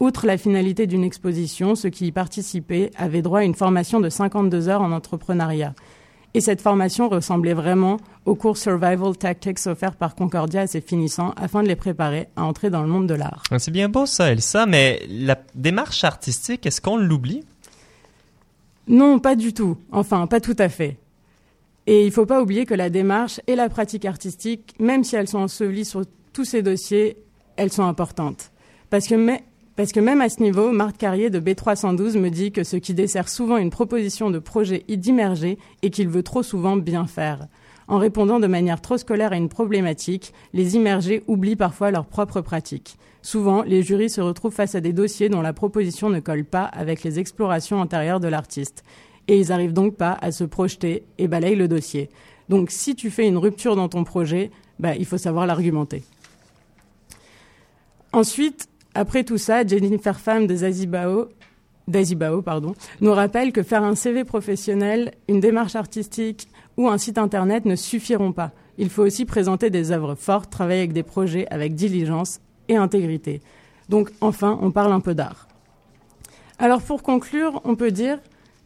[0.00, 4.08] Outre la finalité d'une exposition, ceux qui y participaient avaient droit à une formation de
[4.08, 5.74] 52 heures en entrepreneuriat.
[6.36, 11.32] Et cette formation ressemblait vraiment au cours Survival Tactics offert par Concordia à ses finissants
[11.36, 13.44] afin de les préparer à entrer dans le monde de l'art.
[13.52, 17.44] Ah, c'est bien beau ça, Elsa, mais la démarche artistique, est-ce qu'on l'oublie?
[18.88, 19.78] Non, pas du tout.
[19.92, 20.96] Enfin, pas tout à fait.
[21.86, 25.14] Et il ne faut pas oublier que la démarche et la pratique artistique, même si
[25.14, 27.16] elles sont ensevelies sur tous ces dossiers,
[27.56, 28.50] elles sont importantes.
[28.90, 29.14] Parce que
[29.76, 32.94] parce que même à ce niveau, Marc Carrier de B312 me dit que ce qui
[32.94, 37.48] dessert souvent une proposition de projet est d'immerger et qu'il veut trop souvent bien faire.
[37.88, 42.40] En répondant de manière trop scolaire à une problématique, les immergés oublient parfois leur propre
[42.40, 42.96] pratique.
[43.20, 46.64] Souvent, les jurys se retrouvent face à des dossiers dont la proposition ne colle pas
[46.64, 48.84] avec les explorations antérieures de l'artiste.
[49.28, 52.10] Et ils n'arrivent donc pas à se projeter et balayent le dossier.
[52.48, 56.02] Donc si tu fais une rupture dans ton projet, bah, il faut savoir l'argumenter.
[58.12, 61.28] Ensuite, après tout ça, Jennifer Pham de Zazibao,
[61.88, 62.42] d'Azibao
[63.00, 67.76] nous rappelle que faire un CV professionnel, une démarche artistique ou un site internet ne
[67.76, 68.52] suffiront pas.
[68.78, 73.40] Il faut aussi présenter des œuvres fortes, travailler avec des projets avec diligence et intégrité.
[73.88, 75.48] Donc enfin, on parle un peu d'art.
[76.58, 78.18] Alors pour conclure, on peut dire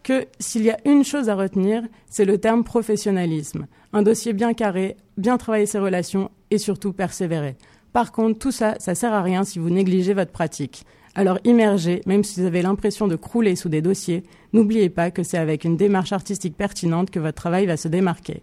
[0.03, 3.67] que s'il y a une chose à retenir, c'est le terme professionnalisme.
[3.93, 7.57] Un dossier bien carré, bien travailler ses relations et surtout persévérer.
[7.99, 10.85] Par contre, tout ça, ça sert à rien si vous négligez votre pratique.
[11.17, 15.25] Alors immergez, même si vous avez l'impression de crouler sous des dossiers, n'oubliez pas que
[15.25, 18.41] c'est avec une démarche artistique pertinente que votre travail va se démarquer.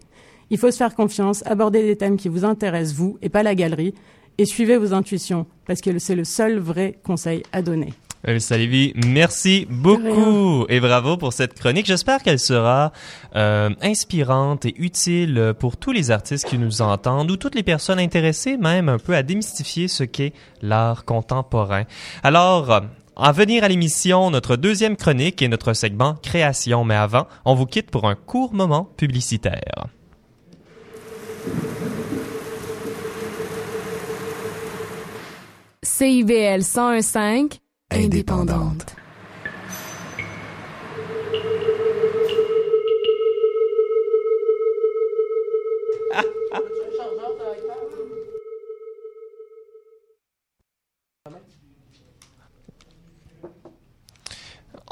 [0.50, 3.54] Il faut se faire confiance, aborder des thèmes qui vous intéressent vous et pas la
[3.54, 3.94] galerie,
[4.36, 7.94] et suivez vos intuitions, parce que c'est le seul vrai conseil à donner.
[8.24, 11.86] Elsa Lévy, merci beaucoup et bravo pour cette chronique.
[11.86, 12.92] J'espère qu'elle sera
[13.36, 17.98] euh, inspirante et utile pour tous les artistes qui nous entendent ou toutes les personnes
[17.98, 21.84] intéressées même un peu à démystifier ce qu'est l'art contemporain.
[22.22, 22.82] Alors,
[23.16, 26.84] à venir à l'émission, notre deuxième chronique et notre segment Création.
[26.84, 29.86] Mais avant, on vous quitte pour un court moment publicitaire.
[35.82, 38.96] CIBL 101.5 indépendante.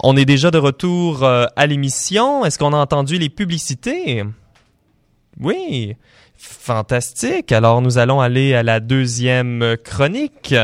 [0.06, 2.44] On est déjà de retour euh, à l'émission.
[2.44, 4.22] Est-ce qu'on a entendu les publicités?
[5.40, 5.96] Oui.
[6.36, 7.52] Fantastique.
[7.52, 10.54] Alors, nous allons aller à la deuxième chronique.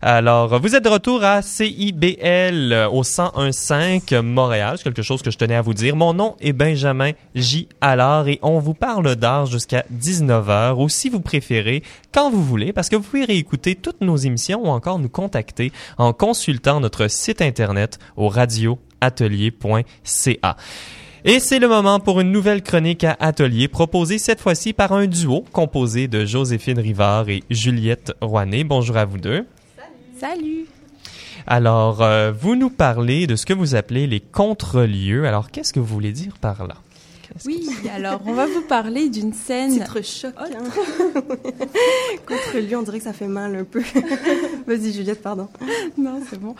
[0.00, 4.76] Alors, vous êtes de retour à CIBL au 1015 Montréal.
[4.76, 5.96] C'est quelque chose que je tenais à vous dire.
[5.96, 7.68] Mon nom est Benjamin J.
[7.80, 12.72] Allard et on vous parle d'art jusqu'à 19h ou si vous préférez, quand vous voulez,
[12.72, 17.08] parce que vous pouvez réécouter toutes nos émissions ou encore nous contacter en consultant notre
[17.08, 20.56] site internet au radioatelier.ca.
[21.22, 25.06] Et c'est le moment pour une nouvelle chronique à atelier proposée cette fois-ci par un
[25.06, 28.64] duo composé de Joséphine Rivard et Juliette Rouanet.
[28.64, 29.46] Bonjour à vous deux.
[30.18, 30.64] Salut.
[31.46, 35.26] Alors, euh, vous nous parlez de ce que vous appelez les contre-lieux.
[35.26, 36.76] Alors, qu'est-ce que vous voulez dire par là?
[37.46, 39.72] Oui, alors on va vous parler d'une scène.
[39.72, 40.34] Titre choc.
[40.38, 40.46] Hein?
[42.26, 43.82] Contre lui, on dirait que ça fait mal un peu.
[44.66, 45.48] Vas-y, Juliette, pardon.
[45.98, 46.54] Non, c'est bon.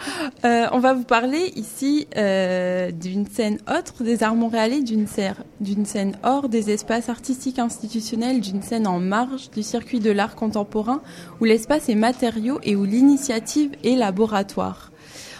[0.44, 5.34] Euh, on va vous parler ici euh, d'une scène autre des arts montréalais, d'une scène,
[5.60, 10.34] d'une scène hors des espaces artistiques institutionnels, d'une scène en marge du circuit de l'art
[10.34, 11.00] contemporain,
[11.40, 14.89] où l'espace est matériau et où l'initiative est laboratoire.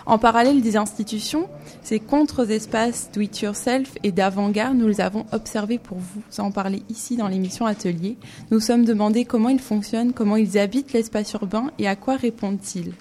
[0.06, 1.48] En parallèle des institutions,
[1.82, 7.28] ces contre-espaces do-it-yourself et d'avant-garde, nous les avons observés pour vous en parler ici dans
[7.28, 8.16] l'émission Atelier.
[8.50, 12.92] Nous sommes demandés comment ils fonctionnent, comment ils habitent l'espace urbain et à quoi répondent-ils?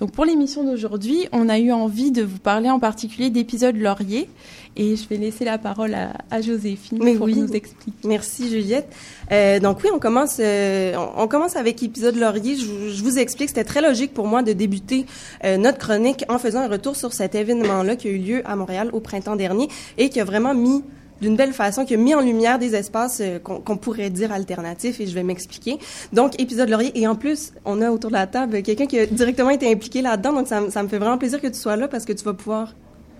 [0.00, 4.28] Donc pour l'émission d'aujourd'hui, on a eu envie de vous parler en particulier d'épisodes Laurier
[4.76, 7.34] et je vais laisser la parole à, à Joséphine Mais pour oui.
[7.34, 7.98] nous expliquer.
[8.04, 8.88] Merci, Juliette.
[9.32, 12.54] Euh, donc oui, on commence, euh, on, on commence avec épisode Laurier.
[12.56, 15.04] Je, vous- je vous explique, c'était très logique pour moi de débuter
[15.44, 18.54] euh, notre chronique en faisant un retour sur cet événement-là qui a eu lieu à
[18.54, 20.84] Montréal au printemps dernier et qui a vraiment mis
[21.20, 25.00] d'une belle façon, qui a mis en lumière des espaces euh, qu'on pourrait dire alternatifs,
[25.00, 25.78] et je vais m'expliquer.
[26.12, 29.06] Donc, épisode Laurier, et en plus, on a autour de la table quelqu'un qui a
[29.06, 32.04] directement été impliqué là-dedans, donc ça me fait vraiment plaisir que tu sois là parce
[32.04, 32.74] que tu vas pouvoir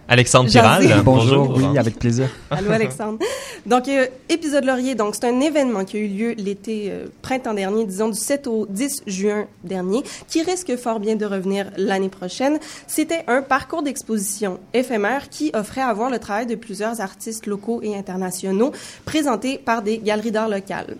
[0.08, 0.48] Alexandre.
[0.50, 1.02] Piral.
[1.04, 2.28] Bonjour, oui, avec plaisir.
[2.50, 3.18] Allô Alexandre.
[3.66, 7.52] Donc euh, épisode Laurier, donc c'est un événement qui a eu lieu l'été euh, printemps
[7.52, 12.08] dernier, disons du 7 au 10 juin dernier, qui risque fort bien de revenir l'année
[12.08, 12.58] prochaine.
[12.86, 17.80] C'était un parcours d'exposition éphémère qui offrait à voir le travail de plusieurs artistes locaux
[17.82, 18.72] et internationaux
[19.04, 20.96] présentés par des galeries d'art locales.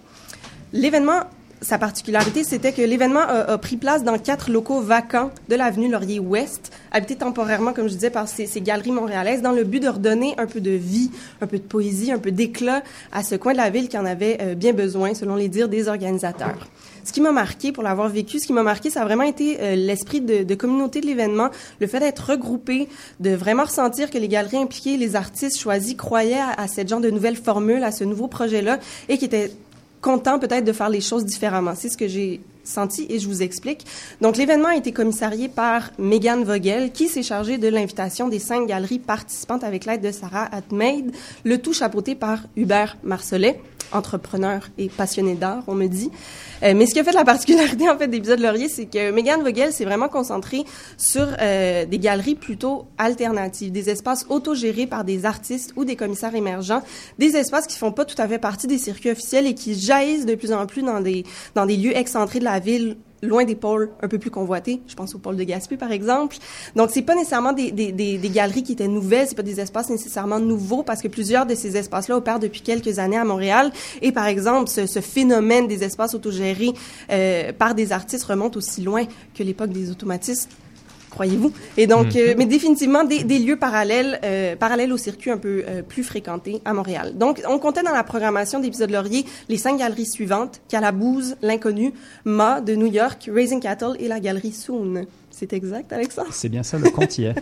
[0.75, 1.23] L'événement
[1.61, 6.73] sa particularité, c'était que l'événement a, pris place dans quatre locaux vacants de l'avenue Laurier-Ouest,
[6.93, 10.47] habités temporairement, comme je disais, par ces, galeries montréalaises, dans le but de redonner un
[10.47, 13.71] peu de vie, un peu de poésie, un peu d'éclat à ce coin de la
[13.71, 16.69] ville qui en avait euh, bien besoin, selon les dires des organisateurs.
[17.05, 19.59] Ce qui m'a marqué, pour l'avoir vécu, ce qui m'a marqué, ça a vraiment été
[19.61, 21.49] euh, l'esprit de, communauté de l'événement,
[21.81, 22.89] le fait d'être regroupé,
[23.21, 27.01] de vraiment ressentir que les galeries impliquées, les artistes choisis croyaient à, à cette genre
[27.01, 29.51] de nouvelle formule, à ce nouveau projet-là, et qui étaient
[30.01, 31.75] content peut-être de faire les choses différemment.
[31.75, 33.87] C'est ce que j'ai senti et je vous explique.
[34.21, 38.67] Donc, l'événement a été commissarié par Megan Vogel, qui s'est chargée de l'invitation des cinq
[38.67, 41.13] galeries participantes avec l'aide de Sarah Atmaid,
[41.45, 43.61] le tout chapeauté par Hubert Marcelet,
[43.93, 46.11] entrepreneur et passionné d'art, on me dit.
[46.63, 49.43] Euh, mais ce qui a fait la particularité, en fait, d'épisode Laurier, c'est que Megan
[49.43, 50.65] Vogel s'est vraiment concentrée
[50.97, 56.35] sur euh, des galeries plutôt alternatives, des espaces autogérés par des artistes ou des commissaires
[56.35, 56.83] émergents,
[57.19, 60.27] des espaces qui font pas tout à fait partie des circuits officiels et qui jaillissent
[60.27, 61.25] de plus en plus dans des,
[61.55, 64.81] dans des lieux excentrés de la ville, loin des pôles un peu plus convoités.
[64.87, 66.37] Je pense au pôle de Gaspé, par exemple.
[66.77, 69.91] Donc, c'est pas nécessairement des, des, des, galeries qui étaient nouvelles, c'est pas des espaces
[69.91, 73.73] nécessairement nouveaux, parce que plusieurs de ces espaces-là opèrent depuis quelques années à Montréal.
[74.03, 76.73] Et par exemple, ce, ce phénomène des espaces autogérés
[77.11, 79.05] euh, par des artistes remonte aussi loin
[79.35, 80.51] que l'époque des automatistes
[81.11, 81.53] croyez-vous?
[81.77, 85.65] Et donc, euh, mais définitivement des, des lieux parallèles, euh, parallèles au circuit un peu
[85.67, 87.17] euh, plus fréquenté à Montréal.
[87.17, 91.93] Donc, on comptait dans la programmation d'épisode Laurier les cinq galeries suivantes Calaboose, l'Inconnu,
[92.25, 95.07] Ma de New York, Raising Cattle et la galerie Soon.
[95.39, 96.31] C'est exact, Alexandre?
[96.33, 97.35] C'est bien ça, le compte y est.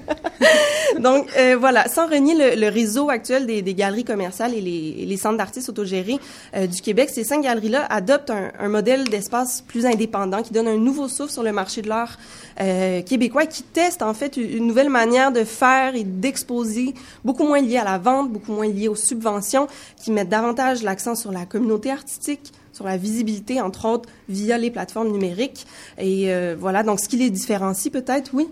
[1.00, 5.16] Donc euh, voilà, sans renier le, le réseau actuel des, des galeries commerciales et les,
[5.16, 6.18] centres d'artistes autogérés
[6.54, 10.68] euh, du Québec, ces cinq galeries-là adoptent un, un modèle d'espace plus indépendant qui donne
[10.68, 12.18] un nouveau souffle sur le marché de l'art
[12.61, 16.92] euh, québécois et qui teste en fait une nouvelle manière de faire et d'exposer,
[17.24, 19.68] beaucoup moins liée à la vente, beaucoup moins liée aux subventions,
[20.03, 24.70] qui mettent davantage l'accent sur la communauté artistique, sur la visibilité, entre autres, via les
[24.70, 25.66] plateformes numériques.
[25.99, 28.47] Et euh, voilà, donc ce qui les différencie peut-être, oui?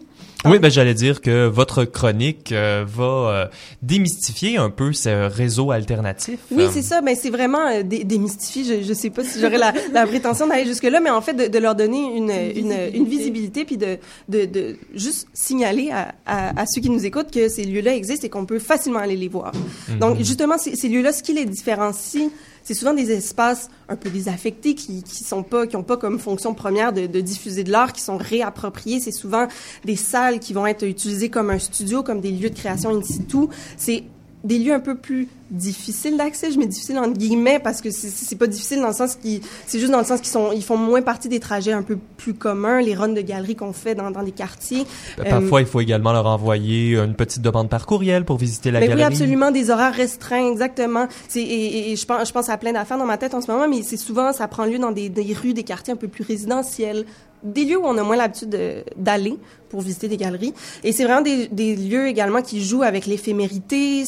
[0.46, 3.46] Oui, ben j'allais dire que votre chronique euh, va euh,
[3.82, 6.38] démystifier un peu ce réseau alternatif.
[6.50, 7.00] Oui, Euh, c'est ça.
[7.00, 8.64] Mais c'est vraiment euh, dé- démystifier.
[8.64, 11.34] Je, je sais pas si j'aurais la, la prétention d'aller jusque là, mais en fait
[11.34, 13.96] de, de leur donner une, une, une visibilité, puis de,
[14.28, 18.26] de, de juste signaler à, à, à ceux qui nous écoutent que ces lieux-là existent
[18.26, 19.52] et qu'on peut facilement aller les voir.
[20.00, 22.28] Donc justement, ces, ces lieux-là, ce qui les différencie
[22.64, 26.18] c'est souvent des espaces un peu désaffectés qui qui sont pas qui ont pas comme
[26.18, 29.00] fonction première de, de diffuser de l'art, qui sont réappropriés.
[29.00, 29.46] C'est souvent
[29.84, 33.02] des salles qui vont être utilisées comme un studio, comme des lieux de création in
[33.02, 33.46] situ.
[33.76, 34.04] C'est
[34.42, 38.36] des lieux un peu plus difficiles d'accès, je mets difficile entre guillemets parce que c'est
[38.36, 40.76] pas difficile dans le sens qui c'est juste dans le sens qu'ils sont ils font
[40.76, 44.10] moins partie des trajets un peu plus communs, les runs de galeries qu'on fait dans,
[44.10, 44.84] dans des quartiers.
[45.18, 48.70] Ben, parfois, euh, il faut également leur envoyer une petite demande par courriel pour visiter
[48.70, 49.02] la mais galerie.
[49.02, 51.06] Oui, absolument, des horaires restreints, exactement.
[51.28, 53.50] C'est et, et, je pense je pense à plein d'affaires dans ma tête en ce
[53.50, 56.08] moment, mais c'est souvent ça prend lieu dans des, des rues, des quartiers un peu
[56.08, 57.04] plus résidentiels,
[57.44, 58.56] des lieux où on a moins l'habitude
[58.96, 59.38] d'aller
[59.68, 60.54] pour visiter des galeries.
[60.82, 64.04] Et c'est vraiment des, des, lieux également qui jouent avec l'éphémérité.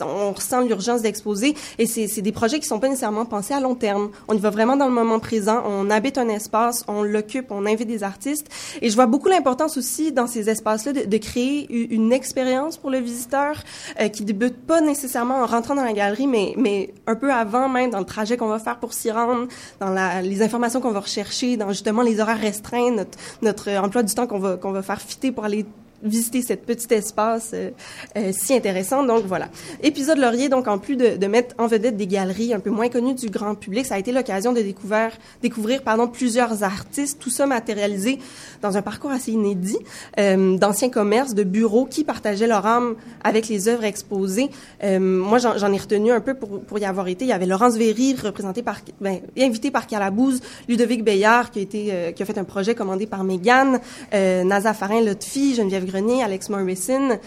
[0.00, 0.62] On ressent
[1.02, 1.54] d'exposer.
[1.78, 4.10] Et c'est des projets qui sont pas nécessairement pensés à long terme.
[4.28, 5.62] On y va vraiment dans le moment présent.
[5.66, 8.48] On habite un espace, on l'occupe, on invite des artistes.
[8.82, 12.98] Et je vois beaucoup l'importance aussi dans ces espaces-là de, créer une expérience pour le
[12.98, 13.62] visiteur
[14.00, 17.68] euh, qui débute pas nécessairement en rentrant dans la galerie, mais, mais un peu avant
[17.68, 19.48] même, dans le trajet qu'on va faire pour s'y rendre,
[19.80, 24.02] dans la, les informations qu'on va rechercher, dans justement les horaires restreints, notre, notre emploi
[24.02, 25.00] du temps qu'on va, qu'on va faire
[25.34, 25.66] pour aller
[26.02, 27.70] visiter cet petit espace euh,
[28.16, 29.04] euh, si intéressant.
[29.04, 29.48] Donc voilà.
[29.82, 32.88] Épisode Laurier, donc en plus de, de, mettre en vedette des galeries un peu moins
[32.88, 35.10] connues du grand public, ça a été l'occasion de découvrir,
[35.42, 38.18] découvrir pardon, plusieurs artistes, tout ça matérialisé
[38.62, 39.78] dans un parcours assez inédit,
[40.18, 44.50] euh, d'anciens commerces, de bureaux qui partageaient leur âme avec les œuvres exposées.
[44.82, 47.24] Moi, j'en ai retenu un peu pour, pour y avoir été.
[47.24, 51.62] Il y avait Laurence Véry, représenté par, ben, invité par Calabouze, Ludovic Bayard, qui a
[51.62, 53.80] été, qui a fait un projet commandé par Mégane,
[54.12, 57.18] Naza Farin Lotfi, Geneviève Grenier, Alex Morrison.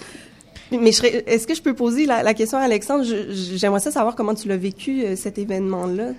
[0.72, 3.03] Mais est-ce que je peux poser la, la question à Alexandre?
[3.55, 6.14] J'aimerais ça savoir comment tu l'as vécu, euh, cet événement-là.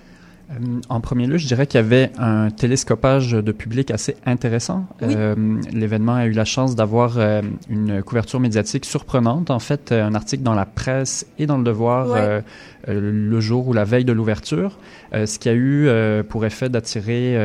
[0.51, 0.53] Euh,
[0.89, 4.85] en premier lieu, je dirais qu'il y avait un télescopage de public assez intéressant.
[5.01, 5.35] Euh,
[5.71, 9.49] L'événement a eu la chance d'avoir euh, une couverture médiatique surprenante.
[9.49, 12.43] En fait, un article dans la presse et dans le Devoir ouais.
[12.87, 14.77] Euh, le jour ou la veille de l'ouverture,
[15.13, 17.35] euh, ce qui a eu euh, pour effet d'attirer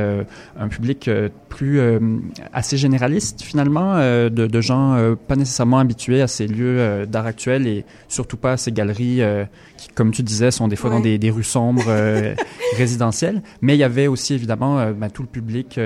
[0.59, 1.11] un public
[1.49, 1.81] plus
[2.53, 7.85] assez généraliste finalement, de, de, gens pas nécessairement habitués à ces lieux d'art actuel et
[8.09, 9.21] surtout pas à ces galeries
[9.77, 10.97] qui, comme tu disais, sont des fois ouais.
[10.97, 11.85] dans des, des, rues sombres
[12.77, 13.43] résidentielles.
[13.63, 15.79] Mais il y avait aussi évidemment ben, tout le public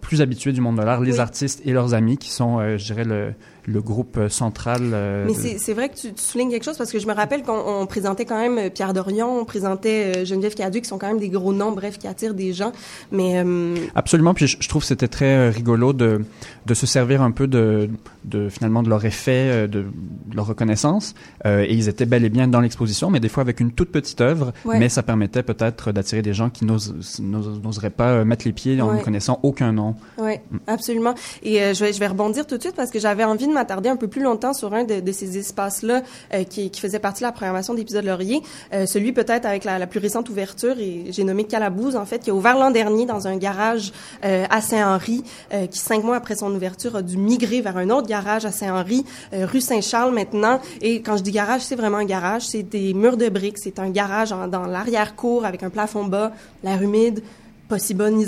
[0.00, 1.20] plus habitué du monde de l'art, les oui.
[1.20, 3.32] artistes et leurs amis qui sont, je dirais, le,
[3.66, 4.80] le groupe central.
[4.92, 5.58] Euh, Mais de...
[5.58, 8.24] c'est vrai que tu, tu, soulignes quelque chose parce que je me rappelle qu'on présentait
[8.24, 11.28] quand même euh, Pierre Dorion, on présentait euh, Geneviève Cadu, qui sont quand même des
[11.28, 12.72] gros noms, bref, qui attirent des gens.
[13.12, 13.74] Mais euh...
[13.94, 14.34] absolument.
[14.34, 16.22] Puis je, je trouve que c'était très rigolo de
[16.66, 17.88] de se servir un peu de,
[18.24, 19.82] de finalement de leur effet, de,
[20.26, 21.14] de leur reconnaissance.
[21.46, 23.90] Euh, et ils étaient bel et bien dans l'exposition, mais des fois avec une toute
[23.90, 24.52] petite œuvre.
[24.64, 24.78] Ouais.
[24.78, 28.98] Mais ça permettait peut-être d'attirer des gens qui n'oseraient pas mettre les pieds en ouais.
[28.98, 29.94] ne connaissant aucun nom.
[30.18, 30.34] Oui,
[30.66, 31.14] absolument.
[31.42, 33.52] Et euh, je, vais, je vais rebondir tout de suite parce que j'avais envie de
[33.52, 36.02] m'attarder un peu plus longtemps sur un de, de ces espaces-là
[36.34, 38.42] euh, qui, qui, faisait partie de la programmation d'épisode Laurier,
[38.72, 42.20] euh, celui peut-être avec la, la, plus récente ouverture, et j'ai nommé Calabouze, en fait,
[42.20, 43.92] qui a ouvert l'an dernier dans un garage
[44.24, 47.90] euh, à Saint-Henri, euh, qui cinq mois après son ouverture a dû migrer vers un
[47.90, 50.60] autre garage à Saint-Henri, euh, rue Saint-Charles maintenant.
[50.80, 53.78] Et quand je dis garage, c'est vraiment un garage, c'est des murs de briques, c'est
[53.78, 57.22] un garage en, dans l'arrière-cour avec un plafond bas, l'air humide,
[57.70, 58.20] pas si bonne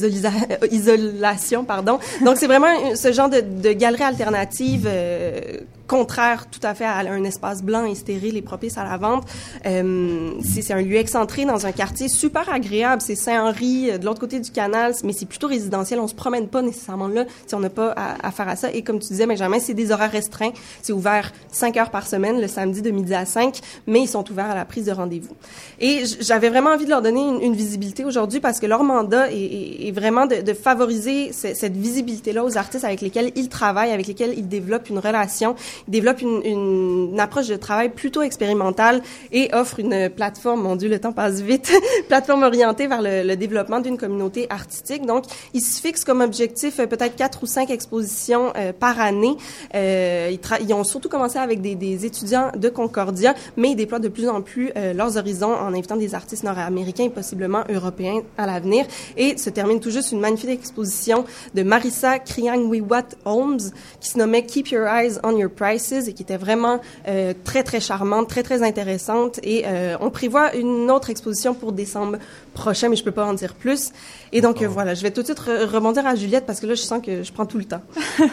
[0.71, 1.99] isolation, pardon.
[2.25, 7.25] Donc c'est vraiment ce genre de, galerie alternative euh, contraire tout à fait à un
[7.25, 9.25] espace blanc et stérile et propice à la vente.
[9.67, 13.03] Euh, c'est un lieu excentré dans un quartier super agréable.
[13.03, 16.01] C'est Saint-Henri, euh, de l'autre côté du canal, mais c'est plutôt résidentiel.
[16.01, 18.71] On se promène pas nécessairement là si on n'a pas à, faire à ça.
[18.73, 20.53] Et comme tu disais, Benjamin, c'est des horaires restreints.
[20.83, 24.31] C'est ouvert 5 heures par semaine, le samedi de midi à 5, mais ils sont
[24.31, 25.35] ouverts à la prise de rendez-vous.
[25.81, 29.37] Et j'avais vraiment envie de leur donner une, visibilité aujourd'hui parce que leur mandat est,
[29.37, 34.07] est, est vraiment de, de favoriser cette visibilité-là aux artistes avec lesquels ils travaillent, avec
[34.07, 35.55] lesquels ils développent une relation
[35.89, 39.03] développe une, une, une, approche de travail plutôt expérimentale
[39.33, 41.73] et offre une plateforme, mon Dieu, le temps passe vite,
[42.09, 45.07] plateforme orientée vers le, le développement d'une communauté artistique.
[45.07, 45.25] Donc,
[45.55, 49.37] ils se fixent comme objectif euh, peut-être quatre ou cinq expositions euh, par année.
[49.75, 53.99] Euh, ils, ils, ont surtout commencé avec des, des, étudiants de Concordia, mais ils déploient
[53.99, 58.23] de plus en plus euh, leurs horizons en invitant des artistes nord-américains et possiblement européens
[58.39, 58.87] à l'avenir.
[59.17, 61.25] Et se termine tout juste une magnifique exposition
[61.55, 63.61] de Marissa Kriangwiwat Holmes
[64.01, 67.63] qui se nommait Keep Your Eyes on Your Prices et qui était vraiment euh, très
[67.63, 69.39] très charmante, très très intéressante.
[69.43, 72.19] Et euh, on prévoit une autre exposition pour décembre
[72.55, 73.93] prochain, mais je peux pas en dire plus.
[74.33, 74.67] Et donc oh.
[74.69, 77.01] voilà, je vais tout de suite re rebondir à Juliette parce que là je sens
[77.05, 77.83] que je prends tout le temps.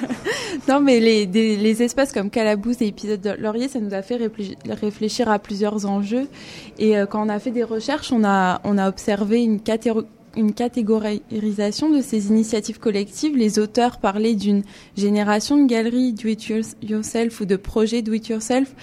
[0.67, 4.01] non, mais les, des, les espaces comme Calabouze et épisode de Laurier, ça nous a
[4.01, 4.19] fait
[4.81, 6.27] réfléchir à plusieurs enjeux.
[6.79, 10.07] Et euh, quand on a fait des recherches, on a on a observé une catégorie
[10.35, 13.35] une catégorisation de ces initiatives collectives.
[13.35, 14.63] Les auteurs parlaient d'une
[14.97, 18.73] génération de galeries do-it-yourself ou de projets do-it-yourself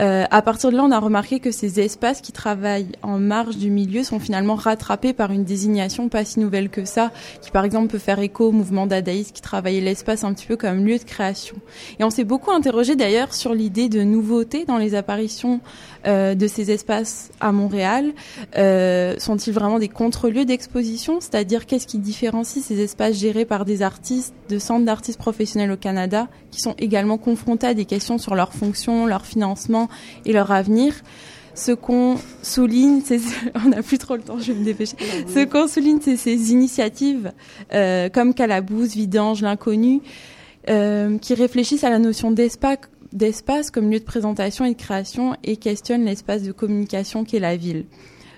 [0.00, 3.56] Euh, à partir de là, on a remarqué que ces espaces qui travaillent en marge
[3.56, 7.10] du milieu sont finalement rattrapés par une désignation pas si nouvelle que ça,
[7.42, 10.56] qui par exemple peut faire écho au mouvement dadaïste qui travaillait l'espace un petit peu
[10.56, 11.56] comme lieu de création.
[11.98, 15.60] Et on s'est beaucoup interrogé d'ailleurs sur l'idée de nouveauté dans les apparitions
[16.06, 18.12] euh, de ces espaces à Montréal.
[18.56, 21.20] Euh, sont-ils vraiment des contre-lieux d'exposition?
[21.20, 25.76] C'est-à-dire qu'est-ce qui différencie ces espaces gérés par des artistes, de centres d'artistes professionnels au
[25.76, 29.81] Canada, qui sont également confrontés à des questions sur leur fonction, leur financement
[30.24, 30.94] et leur avenir
[31.54, 33.20] ce qu'on souligne, c'est,
[33.64, 34.96] on n'a plus trop le temps, je vais me dépêcher.
[35.28, 37.32] Ce qu'on souligne, c'est ces initiatives
[37.72, 40.00] euh, comme Calabouse, Vidange, l'inconnu,
[40.70, 42.78] euh, qui réfléchissent à la notion d'espace,
[43.12, 47.56] d'espace comme lieu de présentation et de création et questionnent l'espace de communication qu'est la
[47.56, 47.84] ville.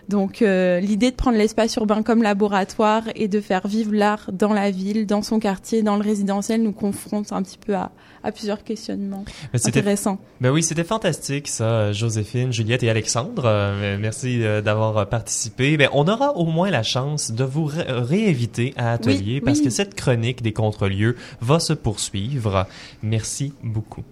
[0.08, 4.52] Donc euh, l'idée de prendre l'espace urbain comme laboratoire et de faire vivre l'art dans
[4.52, 7.90] la ville, dans son quartier, dans le résidentiel, nous confronte un petit peu à,
[8.22, 10.18] à plusieurs questionnements intéressants.
[10.40, 13.44] Ben oui, c'était fantastique ça, Joséphine, Juliette et Alexandre.
[13.46, 15.76] Euh, merci euh, d'avoir participé.
[15.76, 19.94] Ben, on aura au moins la chance de vous réinviter à Atelier parce que cette
[19.94, 22.66] chronique des contre-lieux va se poursuivre.
[23.02, 24.04] Merci beaucoup.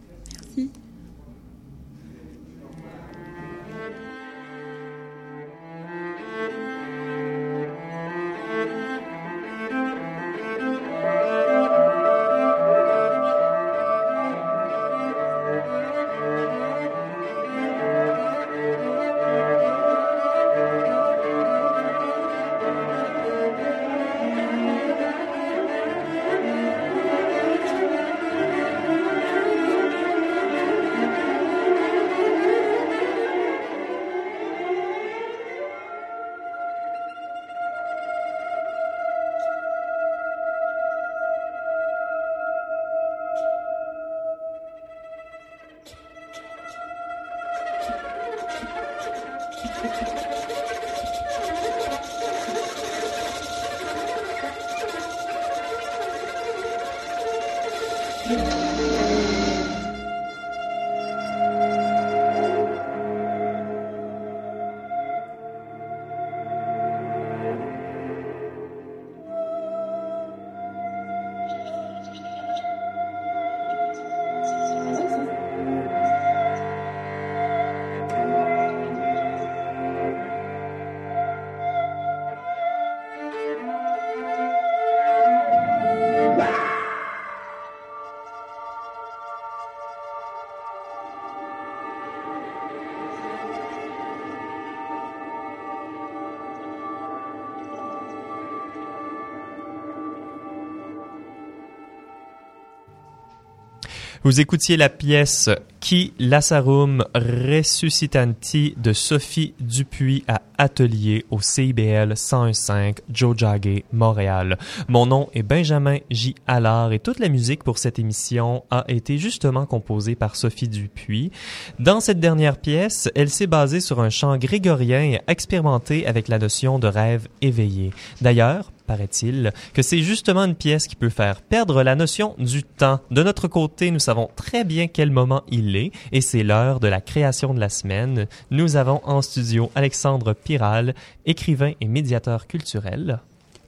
[104.25, 105.51] Vous écoutiez la pièce
[105.81, 114.59] Qui Lassarum Resuscitanti de Sophie Dupuis à Atelier au CIBL 101.5 Jojage, Montréal.
[114.87, 116.37] Mon nom est Benjamin J.
[116.47, 121.33] Allard et toute la musique pour cette émission a été justement composée par Sophie Dupuis.
[121.81, 126.39] Dans cette dernière pièce, elle s'est basée sur un chant grégorien et expérimenté avec la
[126.39, 127.91] notion de rêve éveillé.
[128.21, 133.01] D'ailleurs, paraît-il, que c'est justement une pièce qui peut faire perdre la notion du temps.
[133.11, 136.89] De notre côté, nous savons très bien quel moment il est, et c'est l'heure de
[136.89, 138.27] la création de la semaine.
[138.51, 140.95] Nous avons en studio Alexandre Piral,
[141.27, 143.21] écrivain et médiateur culturel.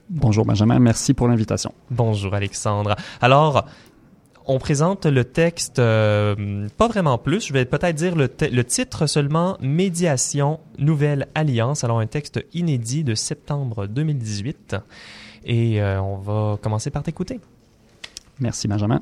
[0.09, 1.73] Bonjour Benjamin, merci pour l'invitation.
[1.89, 2.95] Bonjour Alexandre.
[3.21, 3.65] Alors,
[4.47, 9.57] on présente le texte, euh, pas vraiment plus, je vais peut-être dire le, titre seulement,
[9.59, 11.83] Médiation, Nouvelle Alliance.
[11.83, 14.75] Alors un texte inédit de septembre 2018.
[15.45, 17.39] Et euh, on va commencer par t'écouter.
[18.39, 19.01] Merci Benjamin.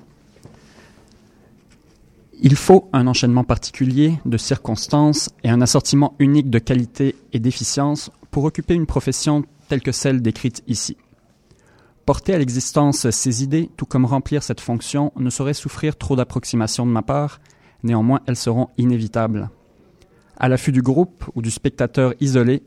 [2.41, 8.11] Il faut un enchaînement particulier de circonstances et un assortiment unique de qualité et d'efficience
[8.31, 10.97] pour occuper une profession telle que celle décrite ici.
[12.05, 16.85] Porter à l'existence ces idées, tout comme remplir cette fonction, ne saurait souffrir trop d'approximations
[16.85, 17.39] de ma part,
[17.81, 19.49] néanmoins elles seront inévitables.
[20.37, 22.63] À l'affût du groupe ou du spectateur isolé,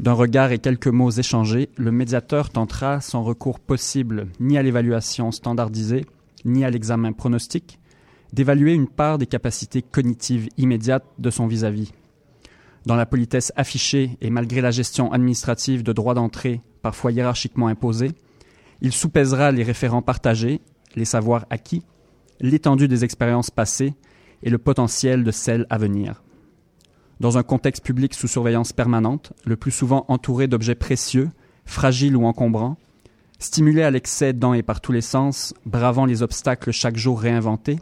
[0.00, 5.30] d'un regard et quelques mots échangés, le médiateur tentera, sans recours possible ni à l'évaluation
[5.30, 6.04] standardisée,
[6.44, 7.78] ni à l'examen pronostique,
[8.32, 11.92] d'évaluer une part des capacités cognitives immédiates de son vis-à-vis.
[12.84, 18.10] Dans la politesse affichée et malgré la gestion administrative de droit d'entrée, parfois hiérarchiquement imposée,
[18.82, 20.60] il soupèsera les référents partagés,
[20.96, 21.84] les savoirs acquis,
[22.40, 23.94] l'étendue des expériences passées
[24.42, 26.24] et le potentiel de celles à venir.
[27.20, 31.30] Dans un contexte public sous surveillance permanente, le plus souvent entouré d'objets précieux,
[31.64, 32.76] fragiles ou encombrants,
[33.38, 37.78] stimulé à l'excès dans et par tous les sens, bravant les obstacles chaque jour réinventés,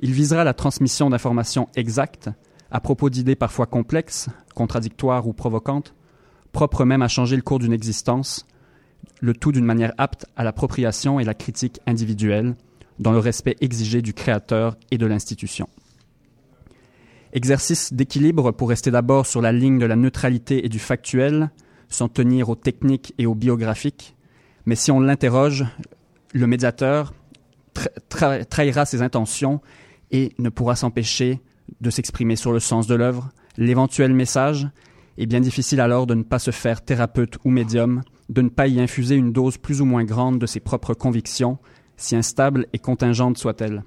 [0.00, 2.28] il visera la transmission d'informations exactes,
[2.70, 5.94] à propos d'idées parfois complexes, contradictoires ou provocantes,
[6.52, 8.46] propres même à changer le cours d'une existence,
[9.20, 12.54] le tout d'une manière apte à l'appropriation et la critique individuelle,
[12.98, 15.68] dans le respect exigé du créateur et de l'institution.
[17.32, 21.50] Exercice d'équilibre pour rester d'abord sur la ligne de la neutralité et du factuel,
[21.88, 24.16] sans tenir aux techniques et aux biographiques,
[24.64, 25.64] mais si on l'interroge,
[26.32, 27.14] le médiateur
[28.08, 29.60] trahira ses intentions
[30.10, 31.40] et ne pourra s'empêcher
[31.80, 34.68] de s'exprimer sur le sens de l'œuvre, l'éventuel message,
[35.18, 38.66] est bien difficile alors de ne pas se faire thérapeute ou médium, de ne pas
[38.66, 41.58] y infuser une dose plus ou moins grande de ses propres convictions,
[41.96, 43.84] si instable et contingente soit-elle.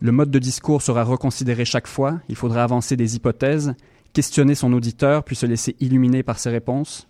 [0.00, 3.74] Le mode de discours sera reconsidéré chaque fois, il faudra avancer des hypothèses,
[4.12, 7.08] questionner son auditeur puis se laisser illuminer par ses réponses,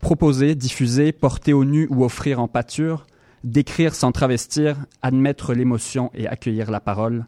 [0.00, 3.06] proposer, diffuser, porter au nu ou offrir en pâture,
[3.44, 7.26] décrire sans travestir, admettre l'émotion et accueillir la parole,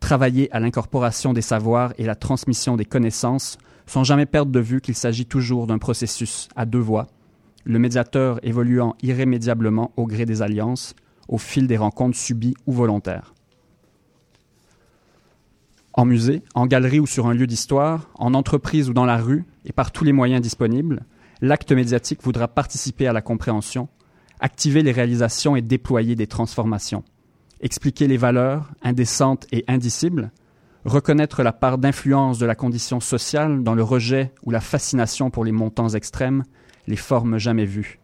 [0.00, 4.80] travailler à l'incorporation des savoirs et la transmission des connaissances sans jamais perdre de vue
[4.80, 7.06] qu'il s'agit toujours d'un processus à deux voies,
[7.66, 10.94] le médiateur évoluant irrémédiablement au gré des alliances,
[11.26, 13.34] au fil des rencontres subies ou volontaires.
[15.92, 19.44] En musée, en galerie ou sur un lieu d'histoire, en entreprise ou dans la rue,
[19.64, 21.04] et par tous les moyens disponibles,
[21.40, 23.88] l'acte médiatique voudra participer à la compréhension,
[24.38, 27.02] activer les réalisations et déployer des transformations,
[27.60, 30.30] expliquer les valeurs indécentes et indicibles,
[30.84, 35.44] reconnaître la part d'influence de la condition sociale dans le rejet ou la fascination pour
[35.44, 36.44] les montants extrêmes,
[36.86, 37.98] les formes jamais vues.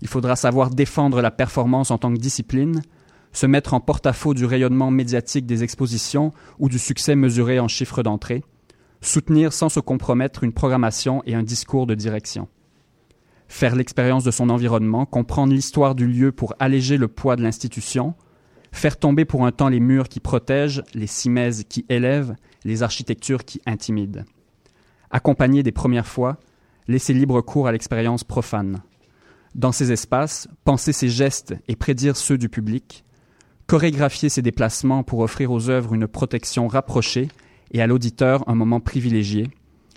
[0.00, 2.82] Il faudra savoir défendre la performance en tant que discipline,
[3.32, 8.02] se mettre en porte-à-faux du rayonnement médiatique des expositions ou du succès mesuré en chiffres
[8.02, 8.42] d'entrée,
[9.00, 12.48] soutenir sans se compromettre une programmation et un discours de direction.
[13.48, 18.14] Faire l'expérience de son environnement, comprendre l'histoire du lieu pour alléger le poids de l'institution,
[18.70, 22.34] faire tomber pour un temps les murs qui protègent, les cimaises qui élèvent,
[22.64, 24.24] les architectures qui intimident.
[25.10, 26.38] Accompagner des premières fois,
[26.88, 28.82] laisser libre cours à l'expérience profane.
[29.54, 33.04] Dans ces espaces, penser ses gestes et prédire ceux du public,
[33.66, 37.28] chorégraphier ses déplacements pour offrir aux œuvres une protection rapprochée
[37.70, 39.48] et à l'auditeur un moment privilégié,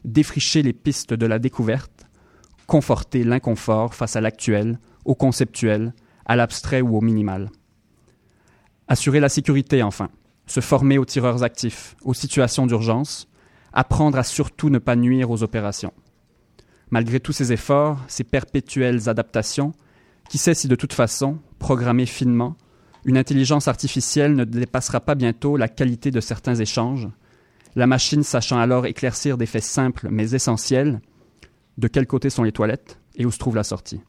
[0.03, 2.05] défricher les pistes de la découverte,
[2.67, 5.93] conforter l'inconfort face à l'actuel, au conceptuel,
[6.25, 7.49] à l'abstrait ou au minimal.
[8.87, 10.09] Assurer la sécurité, enfin,
[10.47, 13.27] se former aux tireurs actifs, aux situations d'urgence,
[13.73, 15.93] apprendre à surtout ne pas nuire aux opérations.
[16.95, 19.73] Malgré tous ces efforts, ces perpétuelles adaptations,
[20.29, 22.55] qui sait si de toute façon, programmées finement,
[23.03, 27.09] une intelligence artificielle ne dépassera pas bientôt la qualité de certains échanges,
[27.75, 31.01] la machine sachant alors éclaircir des faits simples mais essentiels,
[31.77, 33.99] de quel côté sont les toilettes et où se trouve la sortie.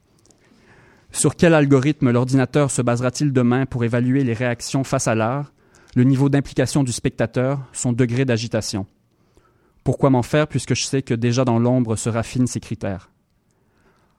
[1.10, 5.52] Sur quel algorithme l'ordinateur se basera-t-il demain pour évaluer les réactions face à l'art,
[5.96, 8.86] le niveau d'implication du spectateur, son degré d'agitation
[9.86, 13.12] Pourquoi m'en faire puisque je sais que déjà dans l'ombre se raffinent ces critères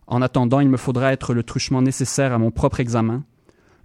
[0.07, 3.25] En attendant, il me faudra être le truchement nécessaire à mon propre examen,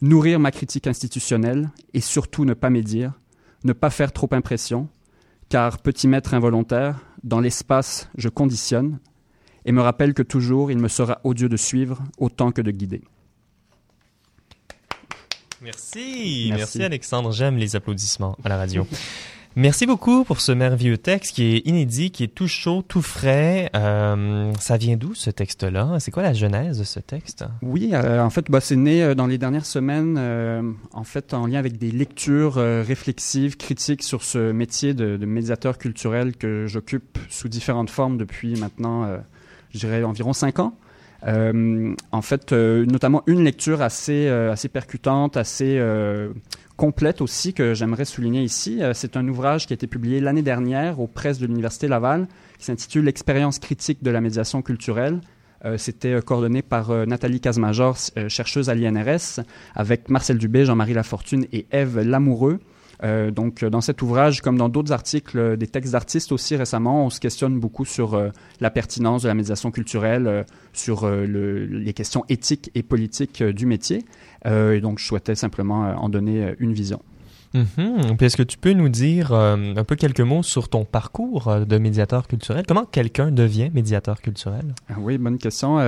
[0.01, 3.15] nourrir ma critique institutionnelle et surtout ne pas médire,
[3.65, 4.89] ne pas faire trop impression,
[5.49, 9.01] car petit maître involontaire, dans l'espace, je conditionne,
[9.65, 13.03] et me rappelle que toujours il me sera odieux de suivre autant que de guider.
[15.61, 17.33] Merci, merci, merci Alexandre.
[17.33, 18.87] J'aime les applaudissements à la radio.
[19.55, 23.71] Merci beaucoup pour ce merveilleux texte qui est inédit, qui est tout chaud, tout frais.
[23.77, 25.99] Euh, ça vient d'où ce texte-là?
[26.01, 27.45] C'est quoi la genèse de ce texte?
[27.61, 30.19] Oui, euh, en fait, bah, c'est né euh, dans les dernières semaines,
[30.93, 36.35] en fait, en lien avec des lectures réflexives, critiques sur ce métier de, médiateur culturel
[36.35, 39.07] que j'occupe sous différentes formes depuis maintenant,
[39.71, 40.75] je dirais, environ cinq ans.
[41.25, 45.79] En fait, notamment une lecture assez, assez percutante, assez
[46.77, 48.81] complète aussi que j'aimerais souligner ici.
[48.95, 52.65] c'est un ouvrage qui a été publié l'année dernière aux presses de l'Université Laval qui
[52.65, 55.21] s'intitule L'expérience critique de la médiation culturelle.
[55.77, 57.97] C'était coordonné par Nathalie Casmajor,
[58.29, 59.45] chercheuse à l'INRS,
[59.75, 62.59] avec Marcel Dubé, Jean-Marie Lafortune et Eve Lamoureux.
[63.05, 67.07] Euh, donc, dans cet ouvrage, comme dans d'autres articles, euh, des textes d'artistes aussi récemment,
[67.07, 68.29] on se questionne beaucoup sur euh,
[68.61, 74.05] la pertinence de la médiation culturelle, sur les questions éthiques et politiques du métier.
[74.47, 77.03] et donc, je souhaitais simplement en donner une vision.
[77.55, 77.63] Mm
[78.21, 82.29] est-ce que tu peux nous dire un peu quelques mots sur ton parcours de médiateur
[82.29, 82.65] culturel?
[82.67, 84.75] Comment quelqu'un devient médiateur culturel?
[84.89, 85.79] Ah oui, bonne question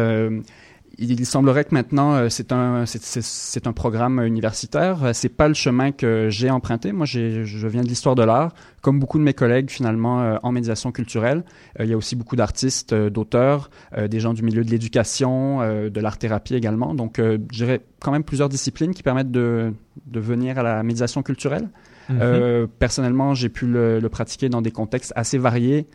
[0.98, 5.04] il semblerait que maintenant euh, c'est un c'est un programme universitaire.
[5.04, 6.92] Euh, c'est pas le chemin que j'ai emprunté.
[6.92, 10.52] Moi, je viens de l'histoire de l'art, comme beaucoup de mes collègues finalement euh, en
[10.52, 11.44] médiation culturelle.
[11.80, 16.18] il y a aussi beaucoup d'artistes, d'auteurs, des gens du milieu de l'éducation, de l'art
[16.18, 16.94] thérapie également.
[16.94, 19.72] Donc, je dirais quand même plusieurs disciplines qui permettent de
[20.06, 21.68] de venir à la médiation culturelle.
[22.10, 22.68] Mhm.
[22.78, 25.86] personnellement, j'ai pu le, le, pratiquer dans des contextes assez variés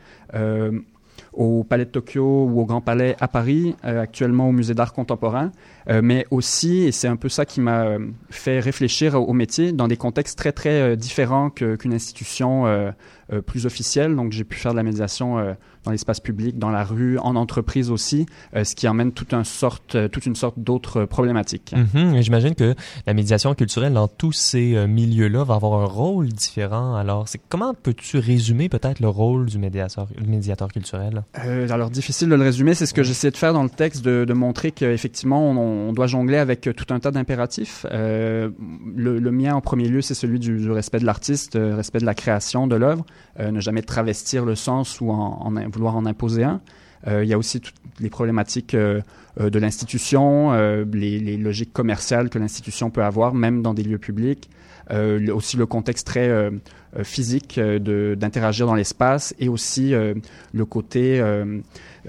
[1.33, 4.93] au Palais de Tokyo ou au Grand Palais à Paris, euh, actuellement au Musée d'art
[4.93, 5.51] contemporain,
[5.89, 7.99] euh, mais aussi, et c'est un peu ça qui m'a euh,
[8.29, 12.65] fait réfléchir au métier, dans des contextes très très différents qu'une institution
[13.45, 14.15] plus officielle.
[14.15, 15.55] Donc j'ai pu faire de la médiation
[15.85, 18.25] dans l'espace public, dans la rue, en entreprise aussi,
[18.55, 21.73] euh, ce qui emmène toute, une sorte, euh, toute une sorte d'autres problématiques.
[21.75, 22.75] Mm J'imagine que
[23.07, 26.95] la médiation culturelle dans tous ces euh, milieux-là va avoir un rôle différent.
[26.95, 31.23] Alors, c'est comment peux-tu résumer peut-être le rôle du médiateur, médiateur culturel?
[31.69, 32.73] alors, difficile de le résumer.
[32.73, 35.93] C'est ce que j'essaie de faire dans le texte, de, de montrer qu'effectivement, on, on,
[35.93, 37.85] doit jongler avec tout un tas d'impératifs.
[37.91, 38.53] Le,
[38.95, 42.13] le, mien, en premier lieu, c'est celui du, du respect de l'artiste, respect de la
[42.13, 43.05] création de l'œuvre,
[43.39, 46.61] ne jamais travestir le sens ou en, vouloir en imposer un.
[47.07, 49.01] Euh, il y a aussi toutes les problématiques euh,
[49.39, 50.51] euh, de l'institution,
[50.93, 54.49] les, logiques commerciales que l'institution peut avoir, même dans des lieux publics.
[55.33, 56.51] aussi le contexte très
[57.03, 61.59] physique d'interagir dans l'espace et aussi le côté euh,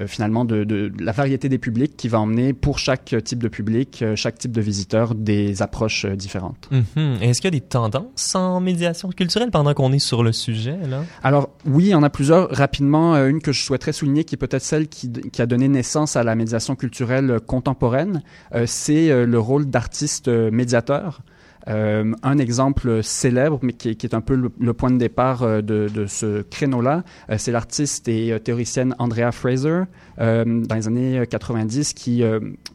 [0.07, 4.03] finalement de, de, la variété des publics qui va emmener pour chaque type de public,
[4.03, 6.69] euh, chaque type de visiteur, des approches euh, différentes.
[6.71, 7.19] Mhm.
[7.21, 10.77] Est-ce qu'il y a des tendances en médiation culturelle pendant qu'on est sur le sujet
[10.89, 11.05] là?
[11.23, 12.51] Alors oui, il y en a plusieurs.
[12.51, 16.17] Rapidement, une que je souhaiterais souligner, qui est peut-être celle qui, qui, a donné naissance
[16.17, 18.23] à la médiation culturelle contemporaine,
[18.67, 21.23] c'est le rôle d'artiste médiateur.
[21.69, 26.07] Euh, un exemple célèbre, mais qui, est un peu le, point de départ euh, de,
[26.07, 29.83] ce créneau-là, euh, c'est l'artiste et théoricienne Andrea Fraser,
[30.19, 32.23] dans les années 90, qui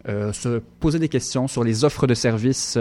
[0.07, 2.77] se posait des questions sur les offres de services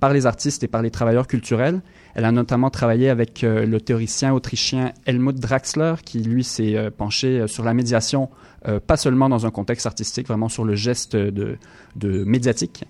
[0.00, 1.80] par les artistes et par les travailleurs culturels.
[2.14, 7.64] Elle a notamment travaillé avec le théoricien autrichien Helmut Draxler, qui lui s'est penché sur
[7.64, 8.28] la médiation,
[8.86, 11.56] pas seulement dans un contexte artistique, vraiment sur le geste de,
[12.24, 12.84] médiatique.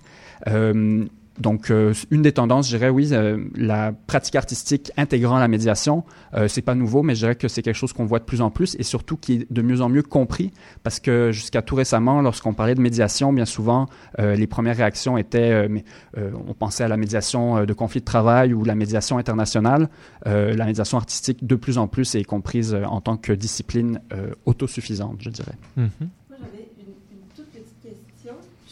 [1.39, 6.03] Donc, euh, une des tendances, je dirais, oui, euh, la pratique artistique intégrant la médiation,
[6.35, 8.41] euh, c'est pas nouveau, mais je dirais que c'est quelque chose qu'on voit de plus
[8.41, 10.51] en plus et surtout qui est de mieux en mieux compris,
[10.83, 13.87] parce que jusqu'à tout récemment, lorsqu'on parlait de médiation, bien souvent,
[14.19, 15.67] les premières réactions étaient,
[16.15, 19.89] on pensait à la médiation de conflits de travail ou la médiation internationale.
[20.25, 24.01] la médiation artistique, de plus en plus, est comprise en tant que discipline
[24.45, 25.55] autosuffisante, je dirais.
[25.77, 26.07] Mm-hmm.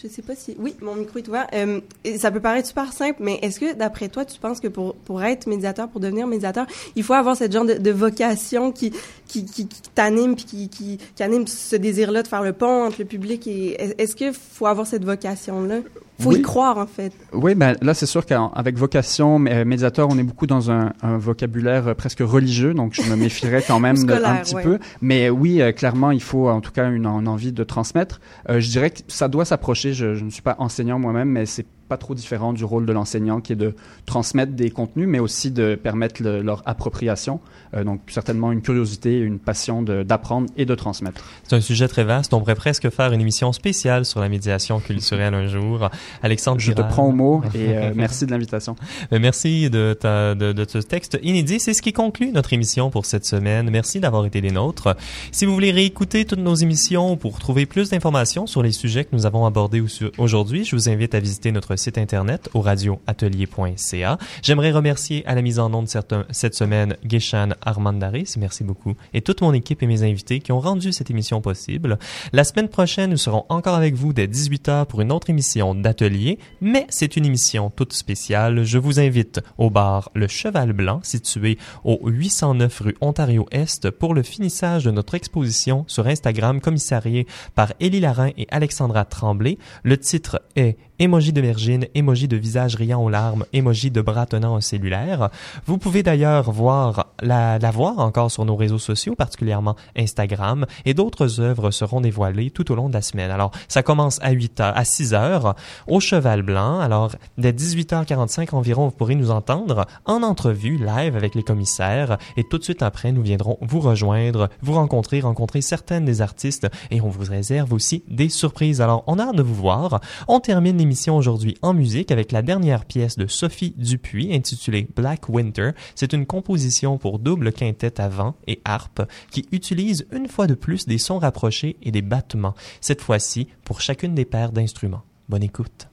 [0.01, 0.55] Je sais pas si.
[0.57, 1.47] Oui, mon micro est ouvert.
[1.53, 1.79] Euh,
[2.17, 5.21] ça peut paraître super simple, mais est-ce que, d'après toi, tu penses que pour, pour
[5.21, 8.91] être médiateur, pour devenir médiateur, il faut avoir cette genre de, de vocation qui,
[9.31, 12.85] qui, qui, qui t'anime, puis qui, qui, qui, anime ce désir-là de faire le pont
[12.85, 13.81] entre le public et.
[13.97, 15.79] Est-ce qu'il faut avoir cette vocation-là?
[16.21, 17.11] faut y croire en fait.
[17.33, 21.87] Oui, ben là c'est sûr qu'avec vocation médiateur, on est beaucoup dans un, un, vocabulaire
[21.87, 24.77] euh, presque religieux, donc je me méfierais quand même un petit peu.
[25.01, 28.21] Mais oui, euh, clairement, il faut en tout cas une, envie de transmettre.
[28.49, 29.93] Euh, je dirais que ça doit s'approcher.
[29.93, 32.93] Je, je, ne suis pas enseignant moi-même, mais c'est pas trop différent du rôle de
[32.93, 33.75] l'enseignant qui est de
[34.05, 37.41] transmettre des contenus, mais aussi de permettre leur appropriation.
[37.73, 41.21] Euh, donc certainement une curiosité, une passion d'apprendre et de transmettre.
[41.43, 42.33] C'est un sujet très vaste.
[42.33, 45.89] On pourrait presque faire une émission spéciale sur la médiation culturelle un jour.
[46.23, 48.77] Alexandre, je te prends au mot et euh, merci de l'invitation.
[49.11, 51.59] Ben, merci de, ta, de, de ce texte inédit.
[51.59, 53.69] C'est ce qui conclut notre émission pour cette semaine.
[53.69, 54.95] Merci d'avoir été des nôtres.
[55.33, 59.13] Si vous voulez réécouter toutes nos émissions pour trouver plus d'informations sur les sujets que
[59.13, 59.83] nous avons abordés
[60.17, 64.17] aujourd'hui, je vous invite à visiter notre site internet au radioatelier.ca.
[64.41, 69.41] J'aimerais remercier à la mise en onde cette semaine Geshan Armandaris, merci beaucoup, et toute
[69.41, 71.97] mon équipe et mes invités qui ont rendu cette émission possible.
[72.33, 76.39] La semaine prochaine, nous serons encore avec vous dès 18h pour une autre émission d'atelier,
[76.61, 78.63] mais c'est une émission toute spéciale.
[78.63, 84.23] Je vous invite au bar Le Cheval Blanc, situé au 809 rue Ontario-Est, pour le
[84.23, 89.57] finissage de notre exposition sur Instagram commissarié par Élie Larin et Alexandra Tremblay.
[89.83, 94.25] Le titre est emoji de vergine, emoji de visage riant aux larmes, emoji de bras
[94.25, 95.29] tenant un cellulaire.
[95.65, 100.93] Vous pouvez d'ailleurs voir la, la voir encore sur nos réseaux sociaux, particulièrement Instagram, et
[100.93, 103.31] d'autres œuvres seront dévoilées tout au long de la semaine.
[103.31, 105.55] Alors, ça commence à 8 heures, à 6 heures,
[105.87, 106.79] au Cheval Blanc.
[106.79, 112.43] Alors, dès 18h45 environ, vous pourrez nous entendre en entrevue live avec les commissaires, et
[112.43, 117.01] tout de suite après, nous viendrons vous rejoindre, vous rencontrer, rencontrer certaines des artistes, et
[117.01, 118.81] on vous réserve aussi des surprises.
[118.81, 120.01] Alors, on a hâte de vous voir.
[120.27, 120.77] On termine
[121.09, 125.71] aujourd'hui en musique avec la dernière pièce de Sophie Dupuis intitulée Black Winter.
[125.95, 130.53] C'est une composition pour double quintette à vent et harpe qui utilise une fois de
[130.53, 135.03] plus des sons rapprochés et des battements, cette fois-ci pour chacune des paires d'instruments.
[135.29, 135.90] Bonne écoute.